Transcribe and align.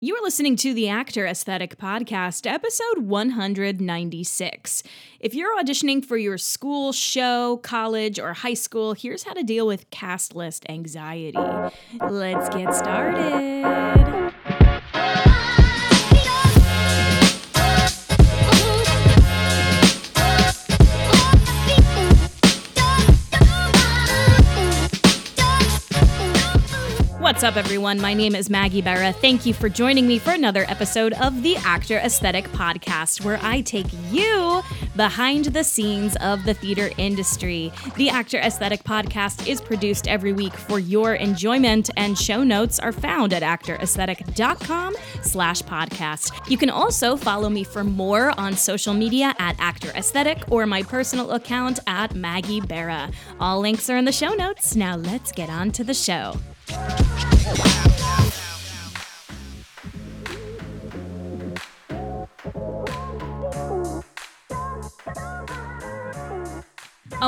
You 0.00 0.14
are 0.14 0.22
listening 0.22 0.54
to 0.58 0.74
the 0.74 0.88
Actor 0.88 1.26
Aesthetic 1.26 1.76
Podcast, 1.76 2.48
episode 2.48 2.98
196. 2.98 4.84
If 5.18 5.34
you're 5.34 5.60
auditioning 5.60 6.04
for 6.04 6.16
your 6.16 6.38
school, 6.38 6.92
show, 6.92 7.56
college, 7.64 8.20
or 8.20 8.32
high 8.32 8.54
school, 8.54 8.92
here's 8.92 9.24
how 9.24 9.32
to 9.32 9.42
deal 9.42 9.66
with 9.66 9.90
cast 9.90 10.36
list 10.36 10.64
anxiety. 10.68 11.36
Let's 12.00 12.48
get 12.48 12.72
started. 12.76 14.17
What's 27.38 27.56
up, 27.56 27.56
everyone? 27.56 28.00
My 28.00 28.14
name 28.14 28.34
is 28.34 28.50
Maggie 28.50 28.82
Bera. 28.82 29.12
Thank 29.12 29.46
you 29.46 29.54
for 29.54 29.68
joining 29.68 30.08
me 30.08 30.18
for 30.18 30.32
another 30.32 30.64
episode 30.66 31.12
of 31.12 31.44
the 31.44 31.54
Actor 31.58 31.98
Aesthetic 31.98 32.48
Podcast, 32.48 33.24
where 33.24 33.38
I 33.40 33.60
take 33.60 33.86
you 34.10 34.60
behind 34.96 35.44
the 35.44 35.62
scenes 35.62 36.16
of 36.16 36.42
the 36.42 36.54
theater 36.54 36.90
industry. 36.98 37.70
The 37.94 38.10
Actor 38.10 38.38
Aesthetic 38.38 38.82
Podcast 38.82 39.46
is 39.46 39.60
produced 39.60 40.08
every 40.08 40.32
week 40.32 40.52
for 40.52 40.80
your 40.80 41.14
enjoyment, 41.14 41.90
and 41.96 42.18
show 42.18 42.42
notes 42.42 42.80
are 42.80 42.90
found 42.90 43.32
at 43.32 43.44
actoraesthetic.com 43.44 44.96
slash 45.22 45.62
podcast. 45.62 46.50
You 46.50 46.58
can 46.58 46.70
also 46.70 47.16
follow 47.16 47.48
me 47.48 47.62
for 47.62 47.84
more 47.84 48.32
on 48.36 48.54
social 48.54 48.94
media 48.94 49.32
at 49.38 49.54
Actor 49.60 49.90
Aesthetic 49.90 50.42
or 50.50 50.66
my 50.66 50.82
personal 50.82 51.30
account 51.30 51.78
at 51.86 52.16
Maggie 52.16 52.62
Bera. 52.62 53.12
All 53.38 53.60
links 53.60 53.88
are 53.88 53.96
in 53.96 54.06
the 54.06 54.10
show 54.10 54.34
notes. 54.34 54.74
Now 54.74 54.96
let's 54.96 55.30
get 55.30 55.48
on 55.48 55.70
to 55.70 55.84
the 55.84 55.94
show. 55.94 56.34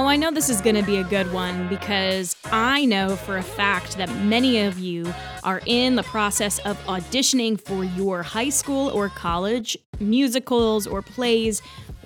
Oh, 0.00 0.06
I 0.06 0.16
know 0.16 0.30
this 0.30 0.48
is 0.48 0.62
going 0.62 0.76
to 0.76 0.82
be 0.82 0.96
a 0.96 1.04
good 1.04 1.30
one 1.30 1.68
because 1.68 2.34
I 2.46 2.86
know 2.86 3.16
for 3.16 3.36
a 3.36 3.42
fact 3.42 3.98
that 3.98 4.08
many 4.24 4.60
of 4.60 4.78
you 4.78 5.12
are 5.44 5.60
in 5.66 5.94
the 5.94 6.02
process 6.02 6.58
of 6.60 6.78
auditioning 6.86 7.60
for 7.60 7.84
your 7.84 8.22
high 8.22 8.48
school 8.48 8.88
or 8.88 9.10
college 9.10 9.76
musicals 10.00 10.86
or 10.86 11.02
plays 11.02 11.60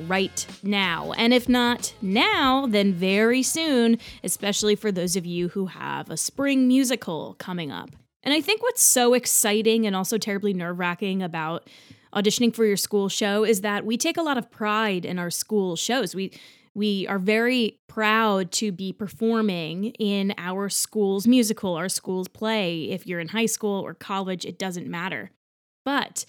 right 0.09 0.45
now. 0.65 1.13
And 1.13 1.33
if 1.33 1.49
not 1.49 1.95
now, 2.03 2.67
then 2.67 2.93
very 2.93 3.45
soon, 3.45 4.01
especially 4.25 4.75
for 4.75 4.91
those 4.91 5.15
of 5.15 5.25
you 5.25 5.51
who 5.51 5.67
have 5.67 6.11
a 6.11 6.17
spring 6.17 6.67
musical 6.67 7.37
coming 7.39 7.71
up. 7.71 7.91
And 8.25 8.35
I 8.35 8.41
think 8.41 8.61
what's 8.61 8.83
so 8.83 9.15
exciting 9.15 9.87
and 9.87 9.95
also 9.95 10.19
terribly 10.19 10.53
nerve 10.53 10.81
wracking 10.81 11.23
about 11.23 11.71
auditioning 12.13 12.53
for 12.53 12.65
your 12.65 12.77
school 12.77 13.09
show 13.09 13.45
is 13.45 13.61
that 13.61 13.87
we 13.87 13.97
take 13.97 14.17
a 14.17 14.23
lot 14.23 14.37
of 14.37 14.51
pride 14.51 15.05
in 15.05 15.17
our 15.21 15.31
school 15.31 15.77
shows. 15.77 16.13
We 16.13 16.33
we 16.75 17.07
are 17.07 17.19
very 17.19 17.79
proud 17.89 18.51
to 18.53 18.73
be 18.73 18.93
performing 18.93 19.87
in 19.99 20.35
our 20.37 20.69
school's 20.69 21.27
musical, 21.27 21.75
our 21.75 21.89
school's 21.89 22.29
play. 22.29 22.91
If 22.91 23.07
you're 23.07 23.21
in 23.21 23.29
high 23.29 23.47
school 23.47 23.81
or 23.81 23.95
college, 23.95 24.45
it 24.45 24.59
doesn't 24.59 24.89
matter. 24.89 25.31
But 25.85 26.25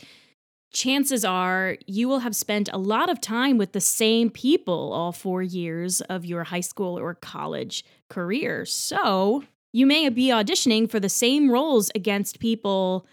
chances 0.72 1.26
are 1.26 1.78
you 1.88 2.08
will 2.08 2.20
have 2.20 2.36
spent 2.36 2.70
a 2.72 2.78
lot 2.78 3.10
of 3.10 3.22
time 3.22 3.58
with 3.58 3.72
the 3.72 3.82
same 3.82 4.30
people 4.30 4.92
all 4.94 5.12
four 5.12 5.42
years 5.42 6.02
of 6.02 6.26
your 6.26 6.44
high 6.44 6.60
school 6.60 7.00
or 7.00 7.16
college 7.16 7.84
career. 8.10 8.66
So 8.66 9.44
you 9.74 9.86
may 9.86 10.08
be 10.10 10.28
auditioning 10.28 10.90
for 10.90 11.00
the 11.00 11.10
same 11.10 11.50
roles 11.50 11.90
against 11.96 12.40
people 12.40 13.08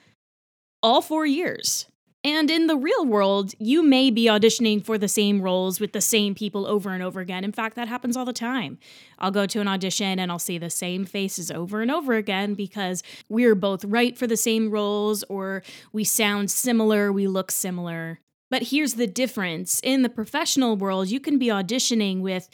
all 0.82 1.00
four 1.00 1.24
years. 1.24 1.86
And 2.24 2.50
in 2.50 2.68
the 2.68 2.76
real 2.76 3.04
world, 3.04 3.52
you 3.58 3.82
may 3.82 4.08
be 4.08 4.26
auditioning 4.26 4.84
for 4.84 4.96
the 4.96 5.08
same 5.08 5.42
roles 5.42 5.80
with 5.80 5.92
the 5.92 6.00
same 6.00 6.36
people 6.36 6.66
over 6.68 6.90
and 6.90 7.02
over 7.02 7.18
again. 7.18 7.42
In 7.42 7.50
fact, 7.50 7.74
that 7.74 7.88
happens 7.88 8.16
all 8.16 8.24
the 8.24 8.32
time. 8.32 8.78
I'll 9.18 9.32
go 9.32 9.44
to 9.46 9.60
an 9.60 9.66
audition 9.66 10.20
and 10.20 10.30
I'll 10.30 10.38
see 10.38 10.56
the 10.56 10.70
same 10.70 11.04
faces 11.04 11.50
over 11.50 11.82
and 11.82 11.90
over 11.90 12.14
again 12.14 12.54
because 12.54 13.02
we're 13.28 13.56
both 13.56 13.84
right 13.84 14.16
for 14.16 14.28
the 14.28 14.36
same 14.36 14.70
roles 14.70 15.24
or 15.24 15.64
we 15.92 16.04
sound 16.04 16.52
similar, 16.52 17.12
we 17.12 17.26
look 17.26 17.50
similar. 17.50 18.20
But 18.50 18.64
here's 18.64 18.94
the 18.94 19.08
difference 19.08 19.80
in 19.80 20.02
the 20.02 20.08
professional 20.08 20.76
world, 20.76 21.08
you 21.08 21.18
can 21.18 21.38
be 21.38 21.48
auditioning 21.48 22.20
with 22.20 22.48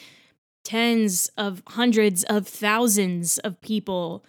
tens 0.64 1.31
of 1.37 1.62
hundreds 1.69 2.25
of 2.25 2.48
thousands 2.48 3.38
of 3.41 3.60
people 3.60 4.25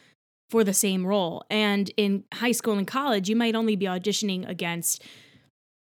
for 0.50 0.66
the 0.66 0.74
same 0.74 1.06
role. 1.06 1.46
And 1.50 1.91
in 1.96 2.25
high 2.34 2.52
school 2.52 2.78
and 2.78 2.88
college, 2.88 3.30
you 3.30 3.35
might 3.35 3.56
only 3.56 3.75
be 3.75 3.85
auditioning 3.85 4.50
against 4.50 5.03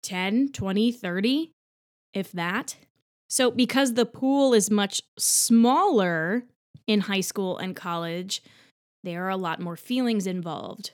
10, 0.03 0.49
20, 0.51 0.91
30, 0.91 1.51
if 2.13 2.31
that. 2.31 2.75
So, 3.29 3.51
because 3.51 3.93
the 3.93 4.05
pool 4.05 4.53
is 4.53 4.71
much 4.71 5.01
smaller 5.17 6.43
in 6.87 7.01
high 7.01 7.21
school 7.21 7.57
and 7.57 7.75
college, 7.75 8.41
there 9.03 9.25
are 9.25 9.29
a 9.29 9.37
lot 9.37 9.59
more 9.59 9.75
feelings 9.75 10.25
involved. 10.25 10.91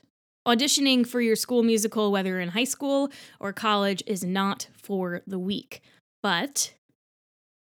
Auditioning 0.48 1.08
for 1.08 1.22
your 1.22 1.36
school 1.36 1.64
musical, 1.64 2.12
whether 2.12 2.40
in 2.40 2.50
high 2.50 2.66
school 2.66 3.10
or 3.40 3.52
college, 3.54 4.04
is 4.06 4.24
not 4.24 4.68
for 4.76 5.22
the 5.26 5.40
weak. 5.40 5.82
But 6.22 6.74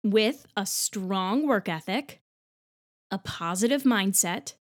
with 0.05 0.47
a 0.57 0.67
strong 0.67 1.47
work 1.47 1.69
ethic, 1.69 2.21
a 3.11 3.19
positive 3.19 3.85
mindset, 3.85 4.55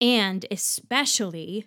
and 0.00 0.46
especially 0.50 1.66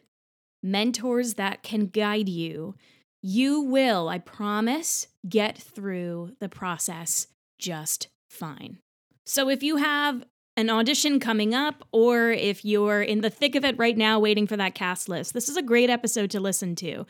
mentors 0.64 1.34
that 1.34 1.64
can 1.64 1.88
guide 1.88 2.30
you 2.30 2.76
you 3.22 3.62
will, 3.62 4.10
I 4.10 4.18
promise, 4.18 5.08
get 5.28 5.58
through 5.58 6.36
the 6.40 6.50
process 6.50 7.28
just 7.60 8.08
fine. 8.30 8.80
So 9.26 9.50
if 9.50 9.62
you 9.62 9.78
have 9.78 10.24
an 10.58 10.70
audition 10.70 11.20
coming 11.20 11.54
up, 11.54 11.88
or 11.92 12.32
if 12.32 12.66
you're 12.66 13.02
in 13.02 13.22
the 13.22 13.30
thick 13.30 13.56
of 13.56 13.64
it 13.64 13.78
right 13.78 13.98
now 13.98 14.20
waiting 14.20 14.48
for 14.48 14.58
that 14.58 14.76
cast 14.76 15.08
list, 15.08 15.34
this 15.34 15.48
is 15.48 15.58
a 15.58 15.62
great 15.62 15.90
episode 15.90 16.32
to 16.32 16.40
listen 16.40 16.76
to. 16.78 17.06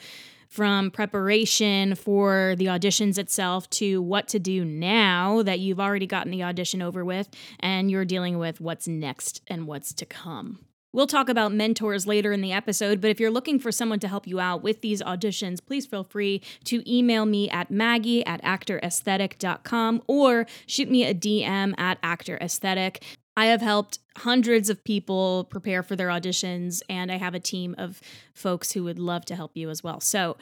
From 0.48 0.92
preparation 0.92 1.96
for 1.96 2.56
the 2.58 2.66
auditions 2.66 3.18
itself 3.18 3.70
to 3.72 4.02
what 4.02 4.28
to 4.30 4.40
do 4.40 4.66
now 4.66 5.44
that 5.44 5.60
you've 5.60 5.80
already 5.80 6.06
gotten 6.06 6.30
the 6.30 6.44
audition 6.44 6.82
over 6.82 7.06
with 7.06 7.30
and 7.62 7.90
you're 7.90 8.04
dealing 8.04 8.38
with 8.38 8.60
what's 8.60 8.86
next 8.86 9.42
and 9.48 9.66
what's 9.66 9.94
to 9.94 10.06
come. 10.06 10.60
We'll 10.94 11.08
talk 11.08 11.30
about 11.30 11.54
mentors 11.54 12.06
later 12.06 12.34
in 12.34 12.42
the 12.42 12.52
episode, 12.52 13.00
but 13.00 13.10
if 13.10 13.20
you're 13.20 13.32
looking 13.32 13.60
for 13.60 13.72
someone 13.72 14.00
to 14.00 14.10
help 14.10 14.28
you 14.28 14.42
out 14.42 14.62
with 14.62 14.82
these 14.82 15.02
auditions, 15.02 15.66
please 15.66 15.86
feel 15.86 16.04
free 16.04 16.42
to 16.66 16.84
email 16.92 17.26
me 17.26 17.50
at 17.50 17.72
maggie 17.72 18.26
at 18.26 18.44
actoraesthetic.com 18.44 20.04
or 20.08 20.46
shoot 20.66 20.92
me 20.92 21.06
a 21.06 21.14
DM 21.14 21.74
at 21.80 22.02
actoraesthetic. 22.02 23.02
I 23.38 23.46
have 23.46 23.62
helped 23.62 24.00
hundreds 24.18 24.70
of 24.70 24.84
people 24.84 25.46
prepare 25.46 25.82
for 25.82 25.96
their 25.96 26.10
auditions, 26.10 26.82
and 26.90 27.10
I 27.10 27.16
have 27.16 27.34
a 27.34 27.40
team 27.40 27.74
of 27.78 28.02
folks 28.34 28.74
who 28.74 28.84
would 28.84 29.00
love 29.00 29.24
to 29.26 29.36
help 29.38 29.56
you 29.56 29.70
as 29.70 29.82
well. 29.82 30.02
So 30.02 30.36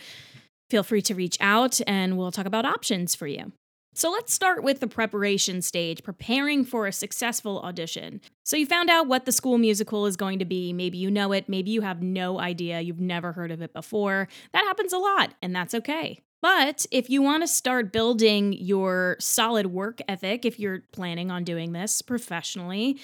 feel 0.71 0.81
free 0.81 1.03
to 1.03 1.13
reach 1.13 1.37
out 1.39 1.79
and 1.85 2.17
we'll 2.17 2.31
talk 2.31 2.47
about 2.47 2.65
options 2.65 3.13
for 3.13 3.27
you. 3.27 3.51
So 3.93 4.11
let's 4.11 4.33
start 4.33 4.63
with 4.63 4.79
the 4.79 4.87
preparation 4.87 5.61
stage, 5.61 6.03
preparing 6.03 6.63
for 6.63 6.87
a 6.87 6.93
successful 6.93 7.59
audition. 7.61 8.21
So 8.43 8.55
you 8.55 8.65
found 8.65 8.89
out 8.89 9.07
what 9.07 9.25
the 9.25 9.31
school 9.31 9.57
musical 9.57 10.05
is 10.05 10.15
going 10.15 10.39
to 10.39 10.45
be. 10.45 10.71
Maybe 10.73 10.97
you 10.97 11.09
know 11.09 11.31
it, 11.31 11.49
maybe 11.49 11.71
you 11.71 11.81
have 11.81 12.01
no 12.01 12.39
idea, 12.39 12.81
you've 12.81 12.99
never 12.99 13.31
heard 13.33 13.51
of 13.51 13.61
it 13.61 13.73
before. 13.73 14.27
That 14.53 14.63
happens 14.63 14.93
a 14.93 14.97
lot, 14.97 15.33
and 15.41 15.55
that's 15.55 15.73
okay. 15.73 16.21
But 16.41 16.85
if 16.91 17.09
you 17.09 17.21
want 17.21 17.43
to 17.43 17.47
start 17.47 17.91
building 17.91 18.53
your 18.53 19.17
solid 19.19 19.65
work 19.67 19.99
ethic, 20.07 20.45
if 20.45 20.59
you're 20.59 20.83
planning 20.93 21.31
on 21.31 21.43
doing 21.43 21.73
this 21.73 22.01
professionally, 22.01 22.99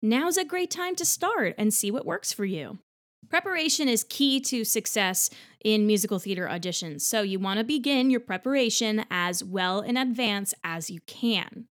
now's 0.00 0.38
a 0.38 0.44
great 0.44 0.70
time 0.70 0.94
to 0.96 1.04
start 1.04 1.54
and 1.58 1.74
see 1.74 1.90
what 1.90 2.06
works 2.06 2.32
for 2.32 2.46
you. 2.46 2.78
Preparation 3.28 3.88
is 3.88 4.04
key 4.04 4.40
to 4.40 4.64
success 4.64 5.28
in 5.62 5.86
musical 5.86 6.18
theater 6.18 6.48
auditions, 6.50 7.02
so 7.02 7.20
you 7.20 7.38
want 7.38 7.58
to 7.58 7.64
begin 7.64 8.10
your 8.10 8.20
preparation 8.20 9.04
as 9.10 9.44
well 9.44 9.80
in 9.80 9.96
advance 9.96 10.54
as 10.64 10.88
you 10.88 11.00
can. 11.06 11.66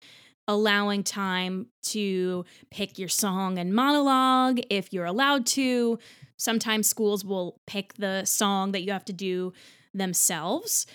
Allowing 0.49 1.05
time 1.05 1.69
to 1.83 2.45
pick 2.71 2.99
your 2.99 3.09
song 3.09 3.57
and 3.59 3.73
monologue 3.73 4.61
if 4.69 4.93
you're 4.93 5.05
allowed 5.05 5.47
to. 5.47 5.99
Sometimes 6.37 6.89
schools 6.89 7.25
will 7.25 7.61
pick 7.67 7.95
the 7.95 8.25
song 8.25 8.73
that 8.73 8.83
you 8.83 8.93
have 8.93 9.05
to 9.07 9.13
do 9.13 9.53
themselves. 9.95 10.87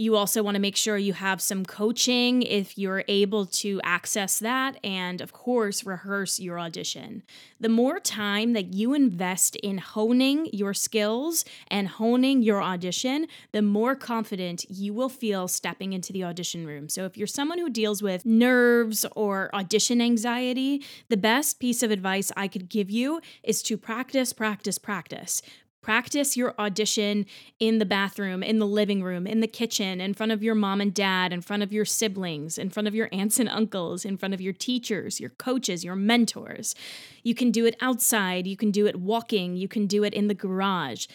You 0.00 0.14
also 0.14 0.44
want 0.44 0.54
to 0.54 0.60
make 0.60 0.76
sure 0.76 0.96
you 0.96 1.12
have 1.12 1.40
some 1.40 1.64
coaching 1.64 2.42
if 2.42 2.78
you're 2.78 3.02
able 3.08 3.46
to 3.46 3.80
access 3.82 4.38
that, 4.38 4.78
and 4.84 5.20
of 5.20 5.32
course, 5.32 5.84
rehearse 5.84 6.38
your 6.38 6.60
audition. 6.60 7.24
The 7.58 7.68
more 7.68 7.98
time 7.98 8.52
that 8.52 8.72
you 8.72 8.94
invest 8.94 9.56
in 9.56 9.78
honing 9.78 10.50
your 10.52 10.72
skills 10.72 11.44
and 11.66 11.88
honing 11.88 12.42
your 12.42 12.62
audition, 12.62 13.26
the 13.50 13.60
more 13.60 13.96
confident 13.96 14.64
you 14.70 14.94
will 14.94 15.08
feel 15.08 15.48
stepping 15.48 15.92
into 15.92 16.12
the 16.12 16.22
audition 16.22 16.64
room. 16.64 16.88
So, 16.88 17.04
if 17.04 17.16
you're 17.16 17.26
someone 17.26 17.58
who 17.58 17.68
deals 17.68 18.00
with 18.00 18.24
nerves 18.24 19.04
or 19.16 19.52
audition 19.52 20.00
anxiety, 20.00 20.80
the 21.08 21.16
best 21.16 21.58
piece 21.58 21.82
of 21.82 21.90
advice 21.90 22.30
I 22.36 22.46
could 22.46 22.68
give 22.68 22.88
you 22.88 23.20
is 23.42 23.64
to 23.64 23.76
practice, 23.76 24.32
practice, 24.32 24.78
practice 24.78 25.42
Practice 25.80 26.36
your 26.36 26.54
audition 26.58 27.24
in 27.60 27.78
the 27.78 27.86
bathroom, 27.86 28.42
in 28.42 28.58
the 28.58 28.66
living 28.66 29.02
room, 29.02 29.26
in 29.26 29.40
the 29.40 29.46
kitchen, 29.46 30.00
in 30.00 30.12
front 30.12 30.32
of 30.32 30.42
your 30.42 30.54
mom 30.54 30.80
and 30.80 30.92
dad, 30.92 31.32
in 31.32 31.40
front 31.40 31.62
of 31.62 31.72
your 31.72 31.84
siblings, 31.84 32.58
in 32.58 32.68
front 32.68 32.88
of 32.88 32.94
your 32.94 33.08
aunts 33.12 33.38
and 33.38 33.48
uncles, 33.48 34.04
in 34.04 34.16
front 34.16 34.34
of 34.34 34.40
your 34.40 34.52
teachers, 34.52 35.20
your 35.20 35.30
coaches, 35.30 35.84
your 35.84 35.96
mentors. 35.96 36.74
You 37.22 37.34
can 37.34 37.50
do 37.50 37.64
it 37.64 37.76
outside, 37.80 38.46
you 38.46 38.56
can 38.56 38.70
do 38.70 38.86
it 38.86 38.96
walking, 38.96 39.56
you 39.56 39.68
can 39.68 39.86
do 39.86 40.04
it 40.04 40.14
in 40.14 40.26
the 40.26 40.34
garage. 40.34 41.06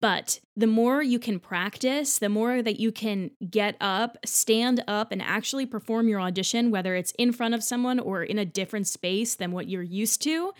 But 0.00 0.40
the 0.56 0.66
more 0.66 1.02
you 1.02 1.18
can 1.18 1.38
practice, 1.38 2.18
the 2.18 2.30
more 2.30 2.62
that 2.62 2.80
you 2.80 2.90
can 2.90 3.32
get 3.50 3.76
up, 3.80 4.16
stand 4.24 4.82
up, 4.88 5.12
and 5.12 5.20
actually 5.20 5.66
perform 5.66 6.08
your 6.08 6.20
audition, 6.20 6.70
whether 6.70 6.94
it's 6.94 7.12
in 7.18 7.32
front 7.32 7.54
of 7.54 7.62
someone 7.62 7.98
or 7.98 8.22
in 8.22 8.38
a 8.38 8.46
different 8.46 8.86
space 8.86 9.34
than 9.34 9.52
what 9.52 9.68
you're 9.68 9.82
used 9.82 10.22
to, 10.22 10.52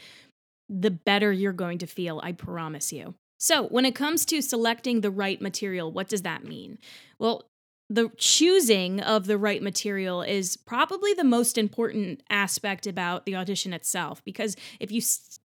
the 0.68 0.90
better 0.90 1.32
you're 1.32 1.52
going 1.52 1.78
to 1.78 1.86
feel, 1.86 2.20
I 2.22 2.32
promise 2.32 2.92
you. 2.92 3.14
So, 3.40 3.66
when 3.68 3.86
it 3.86 3.94
comes 3.94 4.26
to 4.26 4.42
selecting 4.42 5.00
the 5.00 5.10
right 5.10 5.40
material, 5.40 5.90
what 5.90 6.08
does 6.08 6.22
that 6.22 6.44
mean? 6.44 6.78
Well, 7.18 7.46
the 7.88 8.10
choosing 8.18 9.00
of 9.00 9.26
the 9.26 9.38
right 9.38 9.62
material 9.62 10.20
is 10.20 10.58
probably 10.58 11.14
the 11.14 11.24
most 11.24 11.56
important 11.56 12.22
aspect 12.28 12.86
about 12.86 13.24
the 13.24 13.34
audition 13.34 13.72
itself 13.72 14.22
because 14.24 14.56
if 14.78 14.92
you 14.92 15.00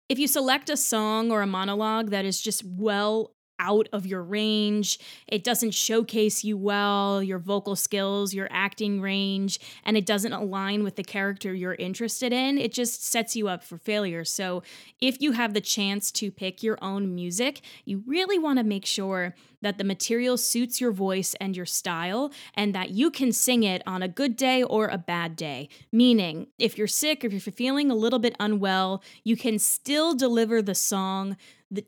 if 0.10 0.20
you 0.20 0.28
select 0.28 0.70
a 0.70 0.76
song 0.76 1.32
or 1.32 1.42
a 1.42 1.48
monologue 1.48 2.10
that 2.10 2.26
is 2.26 2.42
just 2.42 2.66
well 2.66 3.32
out 3.64 3.88
of 3.94 4.06
your 4.06 4.22
range. 4.22 5.00
It 5.28 5.44
doesn't 5.44 5.74
showcase 5.74 6.44
you 6.44 6.58
well, 6.58 7.24
your 7.24 7.40
vocal 7.40 7.76
skills, 7.76 8.34
your 8.34 8.48
acting 8.52 9.02
range, 9.02 9.60
and 9.86 9.96
it 9.96 10.06
doesn't 10.06 10.34
align 10.34 10.84
with 10.84 10.98
the 10.98 11.04
character 11.04 11.54
you're 11.54 11.76
interested 11.76 12.34
in. 12.34 12.58
It 12.58 12.74
just 12.74 13.06
sets 13.06 13.36
you 13.36 13.48
up 13.48 13.64
for 13.64 13.78
failure. 13.78 14.26
So, 14.26 14.62
if 15.00 15.22
you 15.22 15.32
have 15.32 15.54
the 15.54 15.62
chance 15.62 16.12
to 16.14 16.30
pick 16.30 16.62
your 16.62 16.78
own 16.82 17.16
music, 17.16 17.62
you 17.86 18.04
really 18.06 18.38
want 18.38 18.60
to 18.60 18.64
make 18.64 18.86
sure 18.86 19.34
that 19.64 19.78
the 19.78 19.84
material 19.84 20.38
suits 20.38 20.80
your 20.80 20.92
voice 20.92 21.34
and 21.42 21.58
your 21.58 21.66
style 21.66 22.32
and 22.54 22.76
that 22.76 22.92
you 22.92 23.10
can 23.10 23.32
sing 23.32 23.64
it 23.64 23.82
on 23.88 24.04
a 24.04 24.08
good 24.08 24.36
day 24.36 24.62
or 24.62 24.88
a 24.88 24.98
bad 24.98 25.36
day. 25.36 25.70
Meaning, 25.92 26.48
if 26.60 26.78
you're 26.78 26.88
sick, 26.88 27.24
if 27.24 27.32
you're 27.32 27.54
feeling 27.54 27.90
a 27.90 27.96
little 27.96 28.20
bit 28.20 28.36
unwell, 28.40 29.04
you 29.24 29.36
can 29.36 29.58
still 29.58 30.14
deliver 30.14 30.62
the 30.62 30.76
song 30.76 31.36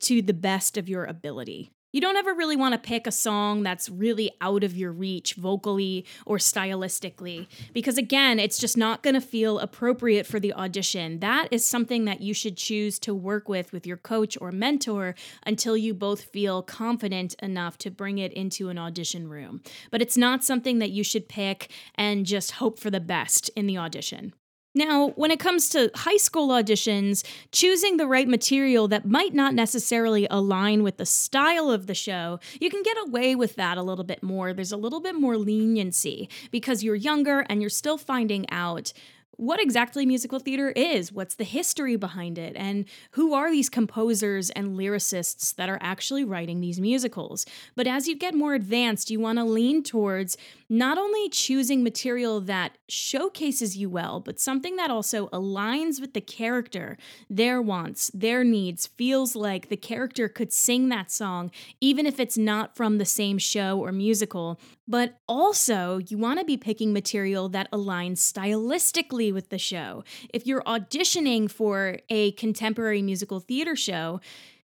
to 0.00 0.20
the 0.20 0.34
best 0.34 0.76
of 0.76 0.88
your 0.88 1.04
ability. 1.04 1.70
You 1.96 2.02
don't 2.02 2.18
ever 2.18 2.34
really 2.34 2.56
want 2.56 2.74
to 2.74 2.78
pick 2.78 3.06
a 3.06 3.10
song 3.10 3.62
that's 3.62 3.88
really 3.88 4.30
out 4.42 4.62
of 4.62 4.76
your 4.76 4.92
reach 4.92 5.32
vocally 5.32 6.04
or 6.26 6.36
stylistically 6.36 7.46
because, 7.72 7.96
again, 7.96 8.38
it's 8.38 8.58
just 8.58 8.76
not 8.76 9.02
going 9.02 9.14
to 9.14 9.20
feel 9.22 9.58
appropriate 9.58 10.26
for 10.26 10.38
the 10.38 10.52
audition. 10.52 11.20
That 11.20 11.48
is 11.50 11.64
something 11.64 12.04
that 12.04 12.20
you 12.20 12.34
should 12.34 12.58
choose 12.58 12.98
to 12.98 13.14
work 13.14 13.48
with 13.48 13.72
with 13.72 13.86
your 13.86 13.96
coach 13.96 14.36
or 14.42 14.52
mentor 14.52 15.14
until 15.46 15.74
you 15.74 15.94
both 15.94 16.24
feel 16.24 16.60
confident 16.62 17.32
enough 17.42 17.78
to 17.78 17.90
bring 17.90 18.18
it 18.18 18.34
into 18.34 18.68
an 18.68 18.76
audition 18.76 19.26
room. 19.26 19.62
But 19.90 20.02
it's 20.02 20.18
not 20.18 20.44
something 20.44 20.80
that 20.80 20.90
you 20.90 21.02
should 21.02 21.30
pick 21.30 21.70
and 21.94 22.26
just 22.26 22.50
hope 22.50 22.78
for 22.78 22.90
the 22.90 23.00
best 23.00 23.48
in 23.56 23.66
the 23.66 23.78
audition. 23.78 24.34
Now, 24.76 25.08
when 25.16 25.30
it 25.30 25.40
comes 25.40 25.70
to 25.70 25.90
high 25.94 26.18
school 26.18 26.48
auditions, 26.48 27.24
choosing 27.50 27.96
the 27.96 28.06
right 28.06 28.28
material 28.28 28.88
that 28.88 29.06
might 29.06 29.32
not 29.32 29.54
necessarily 29.54 30.26
align 30.30 30.82
with 30.82 30.98
the 30.98 31.06
style 31.06 31.70
of 31.70 31.86
the 31.86 31.94
show, 31.94 32.40
you 32.60 32.68
can 32.68 32.82
get 32.82 32.98
away 33.06 33.34
with 33.34 33.56
that 33.56 33.78
a 33.78 33.82
little 33.82 34.04
bit 34.04 34.22
more. 34.22 34.52
There's 34.52 34.72
a 34.72 34.76
little 34.76 35.00
bit 35.00 35.14
more 35.14 35.38
leniency 35.38 36.28
because 36.50 36.84
you're 36.84 36.94
younger 36.94 37.46
and 37.48 37.62
you're 37.62 37.70
still 37.70 37.96
finding 37.96 38.44
out 38.50 38.92
what 39.36 39.60
exactly 39.60 40.06
musical 40.06 40.38
theater 40.38 40.70
is, 40.70 41.12
what's 41.12 41.34
the 41.34 41.44
history 41.44 41.96
behind 41.96 42.38
it, 42.38 42.54
and 42.56 42.86
who 43.12 43.34
are 43.34 43.50
these 43.50 43.68
composers 43.68 44.50
and 44.50 44.76
lyricists 44.76 45.54
that 45.56 45.68
are 45.68 45.78
actually 45.80 46.24
writing 46.24 46.60
these 46.60 46.80
musicals. 46.80 47.46
But 47.74 47.86
as 47.86 48.08
you 48.08 48.16
get 48.16 48.34
more 48.34 48.54
advanced, 48.54 49.10
you 49.10 49.20
want 49.20 49.38
to 49.38 49.44
lean 49.44 49.82
towards 49.82 50.36
not 50.68 50.98
only 50.98 51.28
choosing 51.28 51.82
material 51.82 52.40
that 52.40 52.76
showcases 52.88 53.76
you 53.76 53.88
well, 53.88 54.20
but 54.20 54.40
something 54.40 54.76
that 54.76 54.90
also 54.90 55.28
aligns 55.28 56.00
with 56.00 56.14
the 56.14 56.20
character, 56.20 56.96
their 57.30 57.60
wants, 57.62 58.10
their 58.14 58.42
needs, 58.42 58.86
feels 58.86 59.36
like 59.36 59.68
the 59.68 59.76
character 59.76 60.28
could 60.28 60.52
sing 60.52 60.88
that 60.88 61.10
song, 61.10 61.50
even 61.80 62.06
if 62.06 62.18
it's 62.18 62.38
not 62.38 62.76
from 62.76 62.98
the 62.98 63.04
same 63.04 63.38
show 63.38 63.78
or 63.78 63.92
musical. 63.92 64.58
But 64.88 65.18
also, 65.26 65.98
you 65.98 66.16
want 66.16 66.38
to 66.38 66.44
be 66.44 66.56
picking 66.56 66.92
material 66.92 67.48
that 67.50 67.70
aligns 67.72 68.18
stylistically 68.18 69.32
with 69.32 69.48
the 69.48 69.58
show. 69.58 70.04
If 70.32 70.46
you're 70.46 70.62
auditioning 70.62 71.50
for 71.50 71.98
a 72.08 72.32
contemporary 72.32 73.02
musical 73.02 73.40
theater 73.40 73.74
show, 73.74 74.20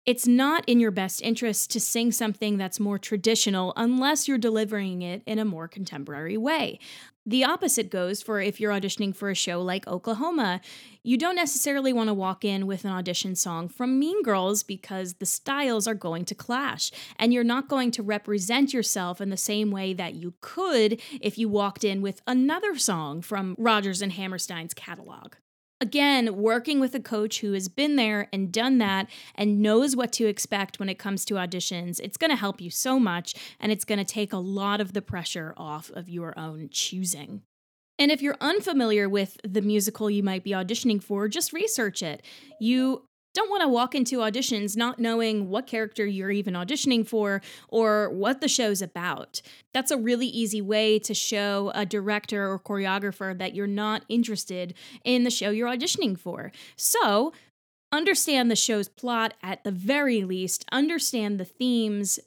it's 0.06 0.28
not 0.28 0.68
in 0.68 0.80
your 0.80 0.92
best 0.92 1.22
interest 1.22 1.72
to 1.72 1.80
sing 1.80 2.12
something 2.12 2.58
that's 2.58 2.80
more 2.80 3.00
traditional 3.00 3.74
unless 3.78 4.28
you're 4.28 4.38
delivering 4.38 5.02
it 5.02 5.24
in 5.26 5.40
a 5.40 5.46
more 5.46 5.68
contemporary 5.68 6.36
way. 6.38 6.78
The 7.26 7.46
opposite 7.46 7.90
goes 7.90 8.22
for 8.22 8.42
if 8.42 8.60
you're 8.60 8.74
auditioning 8.74 9.16
for 9.16 9.30
a 9.30 9.36
show 9.36 9.62
like 9.62 9.88
Oklahoma. 9.88 10.60
You 11.04 11.18
don't 11.18 11.38
necessarily 11.38 11.94
want 11.94 12.10
to 12.10 12.14
walk 12.14 12.44
in 12.44 12.68
with 12.68 12.84
an 12.84 12.92
audition 12.92 13.36
song 13.36 13.70
from 13.70 13.98
Mean 13.98 14.22
Girls 14.24 14.62
because 14.62 15.14
the 15.16 15.26
styles 15.26 15.88
are 15.88 15.94
going 15.94 16.26
to 16.26 16.36
clash, 16.36 16.92
and 17.18 17.34
you're 17.34 17.46
not 17.46 17.70
going 17.70 17.92
to 17.92 18.04
represent 18.04 18.74
yourself 18.74 19.22
in 19.22 19.30
the 19.30 19.38
same 19.38 19.72
way 19.72 19.94
that 19.94 20.16
you 20.16 20.34
could 20.42 21.02
if 21.22 21.38
you 21.38 21.48
walked 21.48 21.86
in 21.86 22.02
with 22.02 22.22
another 22.28 22.78
song 22.78 23.22
from 23.22 23.56
Rodgers 23.58 24.02
and 24.02 24.12
Hammerstein's 24.12 24.74
catalog. 24.74 25.36
Again, 25.84 26.38
working 26.38 26.80
with 26.80 26.96
a 26.96 27.02
coach 27.02 27.42
who 27.42 27.52
has 27.52 27.68
been 27.68 27.98
there 27.98 28.30
and 28.32 28.54
done 28.54 28.78
that 28.78 29.10
and 29.36 29.62
knows 29.62 29.98
what 29.98 30.14
to 30.14 30.28
expect 30.28 30.80
when 30.80 30.88
it 30.88 30.98
comes 30.98 31.26
to 31.26 31.34
auditions, 31.34 32.00
it's 32.02 32.16
going 32.16 32.30
to 32.30 32.38
help 32.38 32.62
you 32.62 32.70
so 32.70 32.98
much 32.98 33.36
and 33.60 33.70
it's 33.70 33.84
going 33.84 34.00
to 34.00 34.06
take 34.06 34.32
a 34.32 34.38
lot 34.38 34.80
of 34.80 34.94
the 34.94 35.02
pressure 35.02 35.54
off 35.58 35.92
of 35.92 36.08
your 36.08 36.40
own 36.40 36.70
choosing. 36.72 37.42
And 38.00 38.12
if 38.12 38.22
you're 38.22 38.38
unfamiliar 38.40 39.10
with 39.10 39.38
the 39.44 39.62
musical 39.62 40.10
you 40.10 40.24
might 40.24 40.46
be 40.46 40.52
auditioning 40.52 41.04
for, 41.04 41.28
just 41.28 41.52
research 41.52 42.02
it. 42.02 42.24
You 42.62 43.04
don't 43.34 43.50
want 43.50 43.62
to 43.62 43.68
walk 43.68 43.96
into 43.96 44.20
auditions 44.20 44.78
not 44.78 45.00
knowing 45.00 45.50
what 45.50 45.68
character 45.68 46.06
you're 46.06 46.32
even 46.32 46.54
auditioning 46.54 47.08
for 47.08 47.42
or 47.68 48.10
what 48.10 48.42
the 48.42 48.48
show's 48.48 48.82
about. 48.82 49.42
That's 49.74 49.92
a 49.92 49.98
really 49.98 50.28
easy 50.28 50.62
way 50.62 51.00
to 51.00 51.14
show 51.14 51.72
a 51.74 51.86
director 51.86 52.52
or 52.52 52.60
choreographer 52.60 53.38
that 53.38 53.56
you're 53.56 53.68
not 53.68 54.06
interested 54.08 54.74
in 55.04 55.24
the 55.24 55.32
show 55.32 55.50
you're 55.50 55.70
auditioning 55.70 56.18
for. 56.18 56.52
So, 56.76 57.34
understand 57.92 58.50
the 58.50 58.56
show's 58.56 58.88
plot 58.88 59.36
at 59.44 59.64
the 59.64 59.72
very 59.72 60.24
least, 60.24 60.66
understand 60.72 61.40
the 61.40 61.46
themes 61.46 62.20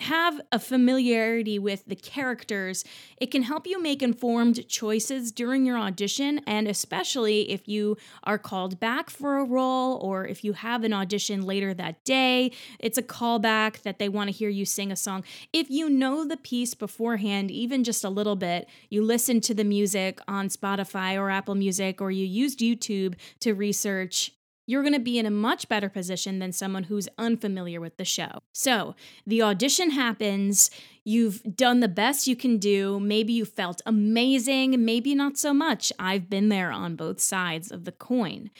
have 0.00 0.40
a 0.52 0.58
familiarity 0.58 1.58
with 1.58 1.84
the 1.86 1.96
characters, 1.96 2.84
it 3.16 3.30
can 3.30 3.42
help 3.42 3.66
you 3.66 3.82
make 3.82 4.02
informed 4.02 4.68
choices 4.68 5.32
during 5.32 5.66
your 5.66 5.76
audition, 5.76 6.40
and 6.46 6.68
especially 6.68 7.50
if 7.50 7.66
you 7.66 7.96
are 8.22 8.38
called 8.38 8.78
back 8.78 9.10
for 9.10 9.38
a 9.38 9.44
role 9.44 9.96
or 9.96 10.26
if 10.26 10.44
you 10.44 10.52
have 10.52 10.84
an 10.84 10.92
audition 10.92 11.42
later 11.42 11.74
that 11.74 12.04
day, 12.04 12.52
it's 12.78 12.98
a 12.98 13.02
callback 13.02 13.82
that 13.82 13.98
they 13.98 14.08
want 14.08 14.28
to 14.28 14.36
hear 14.36 14.48
you 14.48 14.64
sing 14.64 14.92
a 14.92 14.96
song. 14.96 15.24
If 15.52 15.68
you 15.68 15.90
know 15.90 16.24
the 16.24 16.36
piece 16.36 16.74
beforehand, 16.74 17.50
even 17.50 17.82
just 17.82 18.04
a 18.04 18.10
little 18.10 18.36
bit, 18.36 18.68
you 18.90 19.02
listen 19.02 19.40
to 19.42 19.54
the 19.54 19.64
music 19.64 20.20
on 20.28 20.48
Spotify 20.48 21.16
or 21.16 21.30
Apple 21.30 21.54
Music, 21.54 22.00
or 22.00 22.10
you 22.10 22.24
used 22.24 22.60
YouTube 22.60 23.14
to 23.40 23.52
research 23.52 24.32
you're 24.68 24.82
going 24.82 24.92
to 24.92 25.00
be 25.00 25.18
in 25.18 25.24
a 25.24 25.30
much 25.30 25.66
better 25.66 25.88
position 25.88 26.40
than 26.40 26.52
someone 26.52 26.84
who's 26.84 27.08
unfamiliar 27.16 27.80
with 27.80 27.96
the 27.96 28.04
show. 28.04 28.42
So, 28.52 28.94
the 29.26 29.40
audition 29.40 29.92
happens. 29.92 30.70
You've 31.04 31.42
done 31.56 31.80
the 31.80 31.88
best 31.88 32.26
you 32.26 32.36
can 32.36 32.58
do. 32.58 33.00
Maybe 33.00 33.32
you 33.32 33.46
felt 33.46 33.80
amazing, 33.86 34.84
maybe 34.84 35.14
not 35.14 35.38
so 35.38 35.54
much. 35.54 35.90
I've 35.98 36.28
been 36.28 36.50
there 36.50 36.70
on 36.70 36.96
both 36.96 37.18
sides 37.18 37.72
of 37.72 37.86
the 37.86 37.92
coin. 37.92 38.50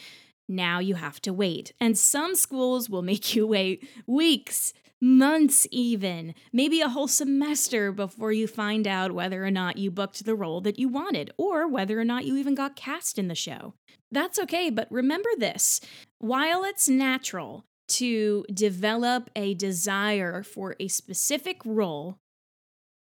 Now 0.48 0.78
you 0.78 0.94
have 0.94 1.20
to 1.22 1.32
wait. 1.34 1.74
And 1.78 1.98
some 1.98 2.34
schools 2.34 2.88
will 2.88 3.02
make 3.02 3.34
you 3.34 3.46
wait 3.46 3.86
weeks, 4.06 4.72
months, 5.02 5.66
even, 5.70 6.34
maybe 6.54 6.80
a 6.80 6.88
whole 6.88 7.06
semester 7.06 7.92
before 7.92 8.32
you 8.32 8.46
find 8.46 8.88
out 8.88 9.12
whether 9.12 9.44
or 9.44 9.50
not 9.50 9.76
you 9.76 9.90
booked 9.90 10.24
the 10.24 10.34
role 10.34 10.62
that 10.62 10.78
you 10.78 10.88
wanted 10.88 11.30
or 11.36 11.68
whether 11.68 12.00
or 12.00 12.04
not 12.04 12.24
you 12.24 12.36
even 12.36 12.54
got 12.54 12.76
cast 12.76 13.18
in 13.18 13.28
the 13.28 13.34
show. 13.34 13.74
That's 14.10 14.38
okay, 14.38 14.70
but 14.70 14.90
remember 14.90 15.28
this 15.38 15.80
while 16.18 16.64
it's 16.64 16.88
natural 16.88 17.64
to 17.88 18.44
develop 18.52 19.30
a 19.34 19.54
desire 19.54 20.42
for 20.42 20.76
a 20.78 20.88
specific 20.88 21.60
role, 21.64 22.18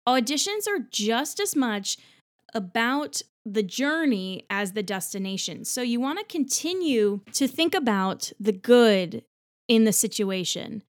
auditions 0.08 0.68
are 0.68 0.88
just 0.92 1.40
as 1.40 1.56
much 1.56 1.98
about 2.54 3.22
the 3.46 3.64
journey 3.64 4.46
as 4.50 4.74
the 4.74 4.84
destination. 4.84 5.66
So 5.66 5.82
you 5.82 6.00
want 6.00 6.20
to 6.20 6.26
continue 6.26 7.22
to 7.34 7.48
think 7.48 7.74
about 7.74 8.32
the 8.40 8.52
good 8.52 9.24
in 9.68 9.86
the 9.86 9.94
situation. 9.94 10.84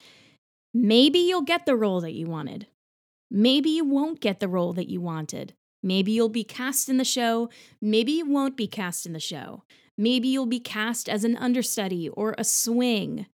Maybe 0.73 1.19
you'll 1.19 1.43
get 1.43 1.67
the 1.67 1.77
role 1.77 2.01
that 2.01 2.13
you 2.13 2.27
wanted. 2.27 2.67
Maybe 3.31 3.71
you 3.71 3.85
won't 3.85 4.21
get 4.21 4.41
the 4.41 4.49
role 4.49 4.73
that 4.75 4.89
you 4.89 5.01
wanted. 5.01 5.55
Maybe 5.83 6.13
you'll 6.13 6.29
be 6.29 6.45
cast 6.45 6.89
in 6.89 6.97
the 6.99 7.05
show. 7.05 7.49
Maybe 7.81 8.13
you 8.13 8.27
won't 8.27 8.57
be 8.57 8.67
cast 8.67 9.07
in 9.07 9.13
the 9.13 9.21
show. 9.21 9.65
Maybe 10.01 10.29
you'll 10.29 10.47
be 10.47 10.61
cast 10.61 11.11
as 11.11 11.25
an 11.25 11.37
understudy 11.37 12.09
or 12.09 12.35
a 12.39 12.43
swing. 12.43 13.27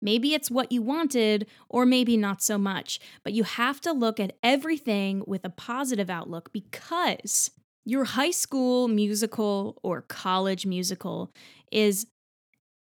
Maybe 0.00 0.34
it's 0.34 0.52
what 0.52 0.70
you 0.70 0.80
wanted, 0.80 1.48
or 1.68 1.84
maybe 1.84 2.16
not 2.16 2.40
so 2.40 2.58
much. 2.58 3.00
But 3.24 3.32
you 3.32 3.42
have 3.42 3.80
to 3.80 3.92
look 3.92 4.20
at 4.20 4.36
everything 4.40 5.24
with 5.26 5.44
a 5.44 5.50
positive 5.50 6.08
outlook 6.08 6.52
because 6.52 7.50
your 7.84 8.04
high 8.04 8.30
school 8.30 8.86
musical 8.86 9.80
or 9.82 10.02
college 10.02 10.64
musical 10.64 11.32
is 11.72 12.06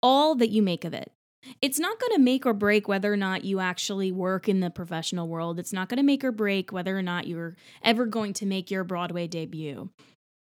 all 0.02 0.34
that 0.34 0.50
you 0.50 0.60
make 0.60 0.84
of 0.84 0.92
it. 0.92 1.12
It's 1.62 1.78
not 1.78 2.00
going 2.00 2.12
to 2.14 2.20
make 2.20 2.44
or 2.44 2.52
break 2.52 2.88
whether 2.88 3.12
or 3.12 3.16
not 3.16 3.44
you 3.44 3.60
actually 3.60 4.10
work 4.10 4.48
in 4.48 4.58
the 4.58 4.70
professional 4.70 5.28
world. 5.28 5.60
It's 5.60 5.72
not 5.72 5.88
going 5.88 5.98
to 5.98 6.02
make 6.02 6.24
or 6.24 6.32
break 6.32 6.72
whether 6.72 6.98
or 6.98 7.02
not 7.02 7.28
you're 7.28 7.56
ever 7.84 8.06
going 8.06 8.32
to 8.34 8.46
make 8.46 8.72
your 8.72 8.82
Broadway 8.82 9.28
debut. 9.28 9.90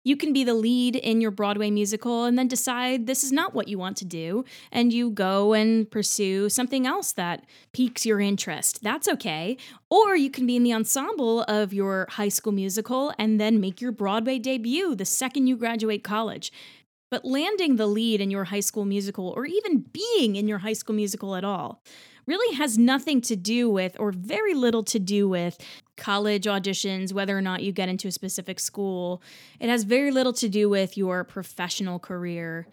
You 0.04 0.16
can 0.16 0.34
be 0.34 0.44
the 0.44 0.52
lead 0.52 0.96
in 0.96 1.22
your 1.22 1.30
Broadway 1.30 1.70
musical 1.70 2.24
and 2.24 2.38
then 2.38 2.46
decide 2.46 3.06
this 3.06 3.24
is 3.24 3.32
not 3.32 3.54
what 3.54 3.68
you 3.68 3.78
want 3.78 3.96
to 3.96 4.04
do, 4.04 4.44
and 4.70 4.92
you 4.92 5.10
go 5.10 5.54
and 5.54 5.90
pursue 5.90 6.50
something 6.50 6.86
else 6.86 7.12
that 7.12 7.46
piques 7.72 8.04
your 8.04 8.20
interest. 8.20 8.82
That's 8.82 9.08
okay. 9.08 9.56
Or 9.88 10.14
you 10.14 10.30
can 10.30 10.46
be 10.46 10.56
in 10.56 10.62
the 10.62 10.74
ensemble 10.74 11.42
of 11.44 11.72
your 11.72 12.06
high 12.10 12.28
school 12.28 12.52
musical 12.52 13.14
and 13.18 13.40
then 13.40 13.60
make 13.60 13.80
your 13.80 13.92
Broadway 13.92 14.38
debut 14.38 14.94
the 14.94 15.06
second 15.06 15.46
you 15.46 15.56
graduate 15.56 16.04
college. 16.04 16.52
But 17.10 17.24
landing 17.24 17.76
the 17.76 17.86
lead 17.86 18.20
in 18.20 18.30
your 18.30 18.44
high 18.44 18.60
school 18.60 18.84
musical, 18.84 19.28
or 19.28 19.46
even 19.46 19.86
being 19.92 20.36
in 20.36 20.48
your 20.48 20.58
high 20.58 20.72
school 20.72 20.96
musical 20.96 21.34
at 21.36 21.44
all, 21.44 21.80
really 22.26 22.56
has 22.56 22.76
nothing 22.76 23.20
to 23.20 23.36
do 23.36 23.70
with, 23.70 23.96
or 24.00 24.10
very 24.10 24.54
little 24.54 24.82
to 24.82 24.98
do 24.98 25.28
with, 25.28 25.58
college 25.96 26.44
auditions, 26.44 27.12
whether 27.12 27.36
or 27.36 27.42
not 27.42 27.62
you 27.62 27.72
get 27.72 27.88
into 27.88 28.08
a 28.08 28.12
specific 28.12 28.58
school. 28.58 29.22
It 29.60 29.68
has 29.68 29.84
very 29.84 30.10
little 30.10 30.32
to 30.34 30.48
do 30.48 30.68
with 30.68 30.96
your 30.96 31.24
professional 31.24 31.98
career. 31.98 32.66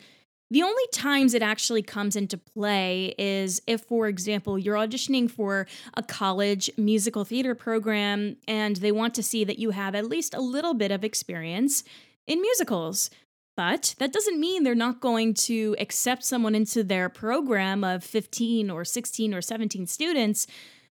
The 0.51 0.63
only 0.63 0.84
times 0.92 1.34
it 1.34 1.42
actually 1.42 1.82
comes 1.82 2.18
into 2.18 2.38
play 2.38 3.16
is 3.18 3.62
if, 3.68 3.84
for 3.84 4.10
example, 4.10 4.60
you're 4.60 4.75
auditioning 4.75 5.32
for 5.32 5.66
a 5.94 6.04
college 6.04 6.70
musical 6.75 7.24
theater 7.24 7.56
program 7.56 8.36
and 8.50 8.75
they 8.75 8.92
want 8.92 9.13
to 9.16 9.24
see 9.24 9.46
that 9.46 9.60
you 9.60 9.70
have 9.70 9.96
at 9.96 10.08
least 10.08 10.34
a 10.34 10.42
little 10.42 10.74
bit 10.74 10.92
of 10.92 11.06
experience 11.06 11.86
in 12.28 12.42
musicals. 12.42 13.10
But 13.56 13.96
that 14.00 14.12
doesn't 14.12 14.42
mean 14.42 14.63
they're 14.63 14.75
not 14.75 15.00
going 15.00 15.36
to 15.36 15.75
accept 15.80 16.25
someone 16.25 16.56
into 16.56 16.84
their 16.84 17.08
program 17.08 17.86
of 17.86 18.04
15 18.04 18.70
or 18.70 18.84
16 18.84 19.34
or 19.34 19.42
17 19.42 19.88
students 19.88 20.48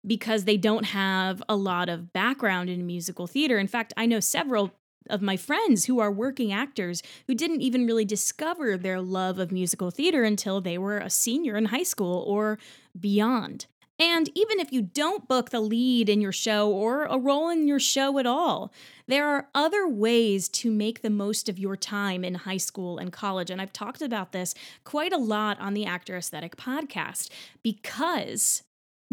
because 0.05 0.45
they 0.45 0.57
don't 0.57 0.85
have 0.85 1.41
a 1.47 1.55
lot 1.55 1.89
of 1.89 2.13
background 2.13 2.69
in 2.69 2.85
musical 2.85 3.27
theater. 3.27 3.57
In 3.57 3.67
fact, 3.67 3.93
I 3.95 4.05
know 4.05 4.19
several 4.19 4.71
of 5.09 5.21
my 5.21 5.37
friends 5.37 5.85
who 5.85 5.99
are 5.99 6.11
working 6.11 6.51
actors 6.51 7.01
who 7.27 7.35
didn't 7.35 7.61
even 7.61 7.85
really 7.85 8.05
discover 8.05 8.77
their 8.77 9.01
love 9.01 9.37
of 9.39 9.51
musical 9.51 9.91
theater 9.91 10.23
until 10.23 10.61
they 10.61 10.77
were 10.77 10.97
a 10.97 11.09
senior 11.09 11.57
in 11.57 11.65
high 11.65 11.83
school 11.83 12.23
or 12.27 12.57
beyond. 12.97 13.65
And 13.99 14.29
even 14.33 14.59
if 14.59 14.73
you 14.73 14.81
don't 14.81 15.27
book 15.27 15.51
the 15.51 15.59
lead 15.59 16.09
in 16.09 16.19
your 16.19 16.31
show 16.31 16.69
or 16.69 17.05
a 17.05 17.17
role 17.17 17.49
in 17.49 17.67
your 17.67 17.79
show 17.79 18.17
at 18.17 18.25
all, 18.25 18.73
there 19.07 19.27
are 19.27 19.49
other 19.53 19.87
ways 19.87 20.49
to 20.49 20.71
make 20.71 21.01
the 21.01 21.11
most 21.11 21.47
of 21.47 21.59
your 21.59 21.75
time 21.75 22.23
in 22.23 22.33
high 22.35 22.57
school 22.57 22.97
and 22.97 23.13
college. 23.13 23.51
And 23.51 23.61
I've 23.61 23.71
talked 23.71 24.01
about 24.01 24.31
this 24.31 24.55
quite 24.83 25.13
a 25.13 25.17
lot 25.17 25.59
on 25.59 25.73
the 25.73 25.85
Actor 25.85 26.17
Aesthetic 26.17 26.57
podcast 26.57 27.29
because 27.61 28.63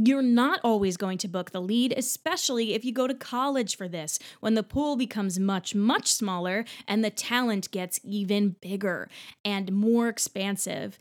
you're 0.07 0.23
not 0.23 0.61
always 0.65 0.97
going 0.97 1.19
to 1.19 1.29
book 1.29 1.51
the 1.51 1.61
lead, 1.61 1.93
especially 1.97 2.75
if 2.75 2.85
you 2.85 2.93
go 2.93 3.07
to 3.07 3.15
college 3.15 3.77
for 3.77 3.87
this, 3.87 4.19
when 4.41 4.55
the 4.55 4.63
pool 4.63 4.97
becomes 4.97 5.39
much, 5.39 5.75
much 5.75 6.13
smaller 6.13 6.65
and 6.89 7.05
the 7.05 7.11
talent 7.11 7.71
gets 7.71 8.01
even 8.03 8.57
bigger 8.61 9.09
and 9.45 9.73
more 9.73 10.09
expansive 10.09 10.99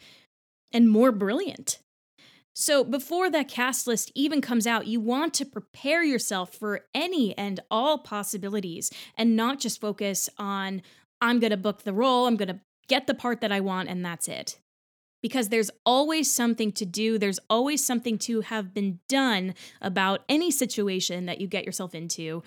and 0.73 0.89
more 0.89 1.11
brilliant. 1.11 1.79
So, 2.53 2.83
before 2.83 3.29
that 3.29 3.47
cast 3.47 3.87
list 3.87 4.11
even 4.15 4.41
comes 4.41 4.67
out, 4.67 4.85
you 4.85 4.99
want 4.99 5.33
to 5.35 5.45
prepare 5.45 6.03
yourself 6.03 6.53
for 6.53 6.81
any 6.93 7.37
and 7.37 7.61
all 7.71 7.99
possibilities 7.99 8.91
and 9.17 9.35
not 9.35 9.59
just 9.59 9.79
focus 9.79 10.29
on, 10.37 10.81
I'm 11.21 11.39
going 11.39 11.51
to 11.51 11.57
book 11.57 11.83
the 11.83 11.93
role, 11.93 12.27
I'm 12.27 12.35
going 12.35 12.49
to 12.49 12.59
get 12.89 13.07
the 13.07 13.13
part 13.13 13.39
that 13.41 13.51
I 13.53 13.61
want, 13.61 13.87
and 13.87 14.03
that's 14.03 14.27
it. 14.27 14.59
Because 15.21 15.49
there's 15.49 15.69
always 15.85 16.31
something 16.31 16.71
to 16.73 16.85
do, 16.85 17.17
there's 17.17 17.39
always 17.49 17.85
something 17.85 18.17
to 18.19 18.41
have 18.41 18.73
been 18.73 18.99
done 19.09 19.53
about 19.81 20.21
any 20.29 20.49
situation 20.49 21.25
that 21.25 21.41
you 21.41 21.47
get 21.47 21.65
yourself 21.65 21.93
into 21.93 22.41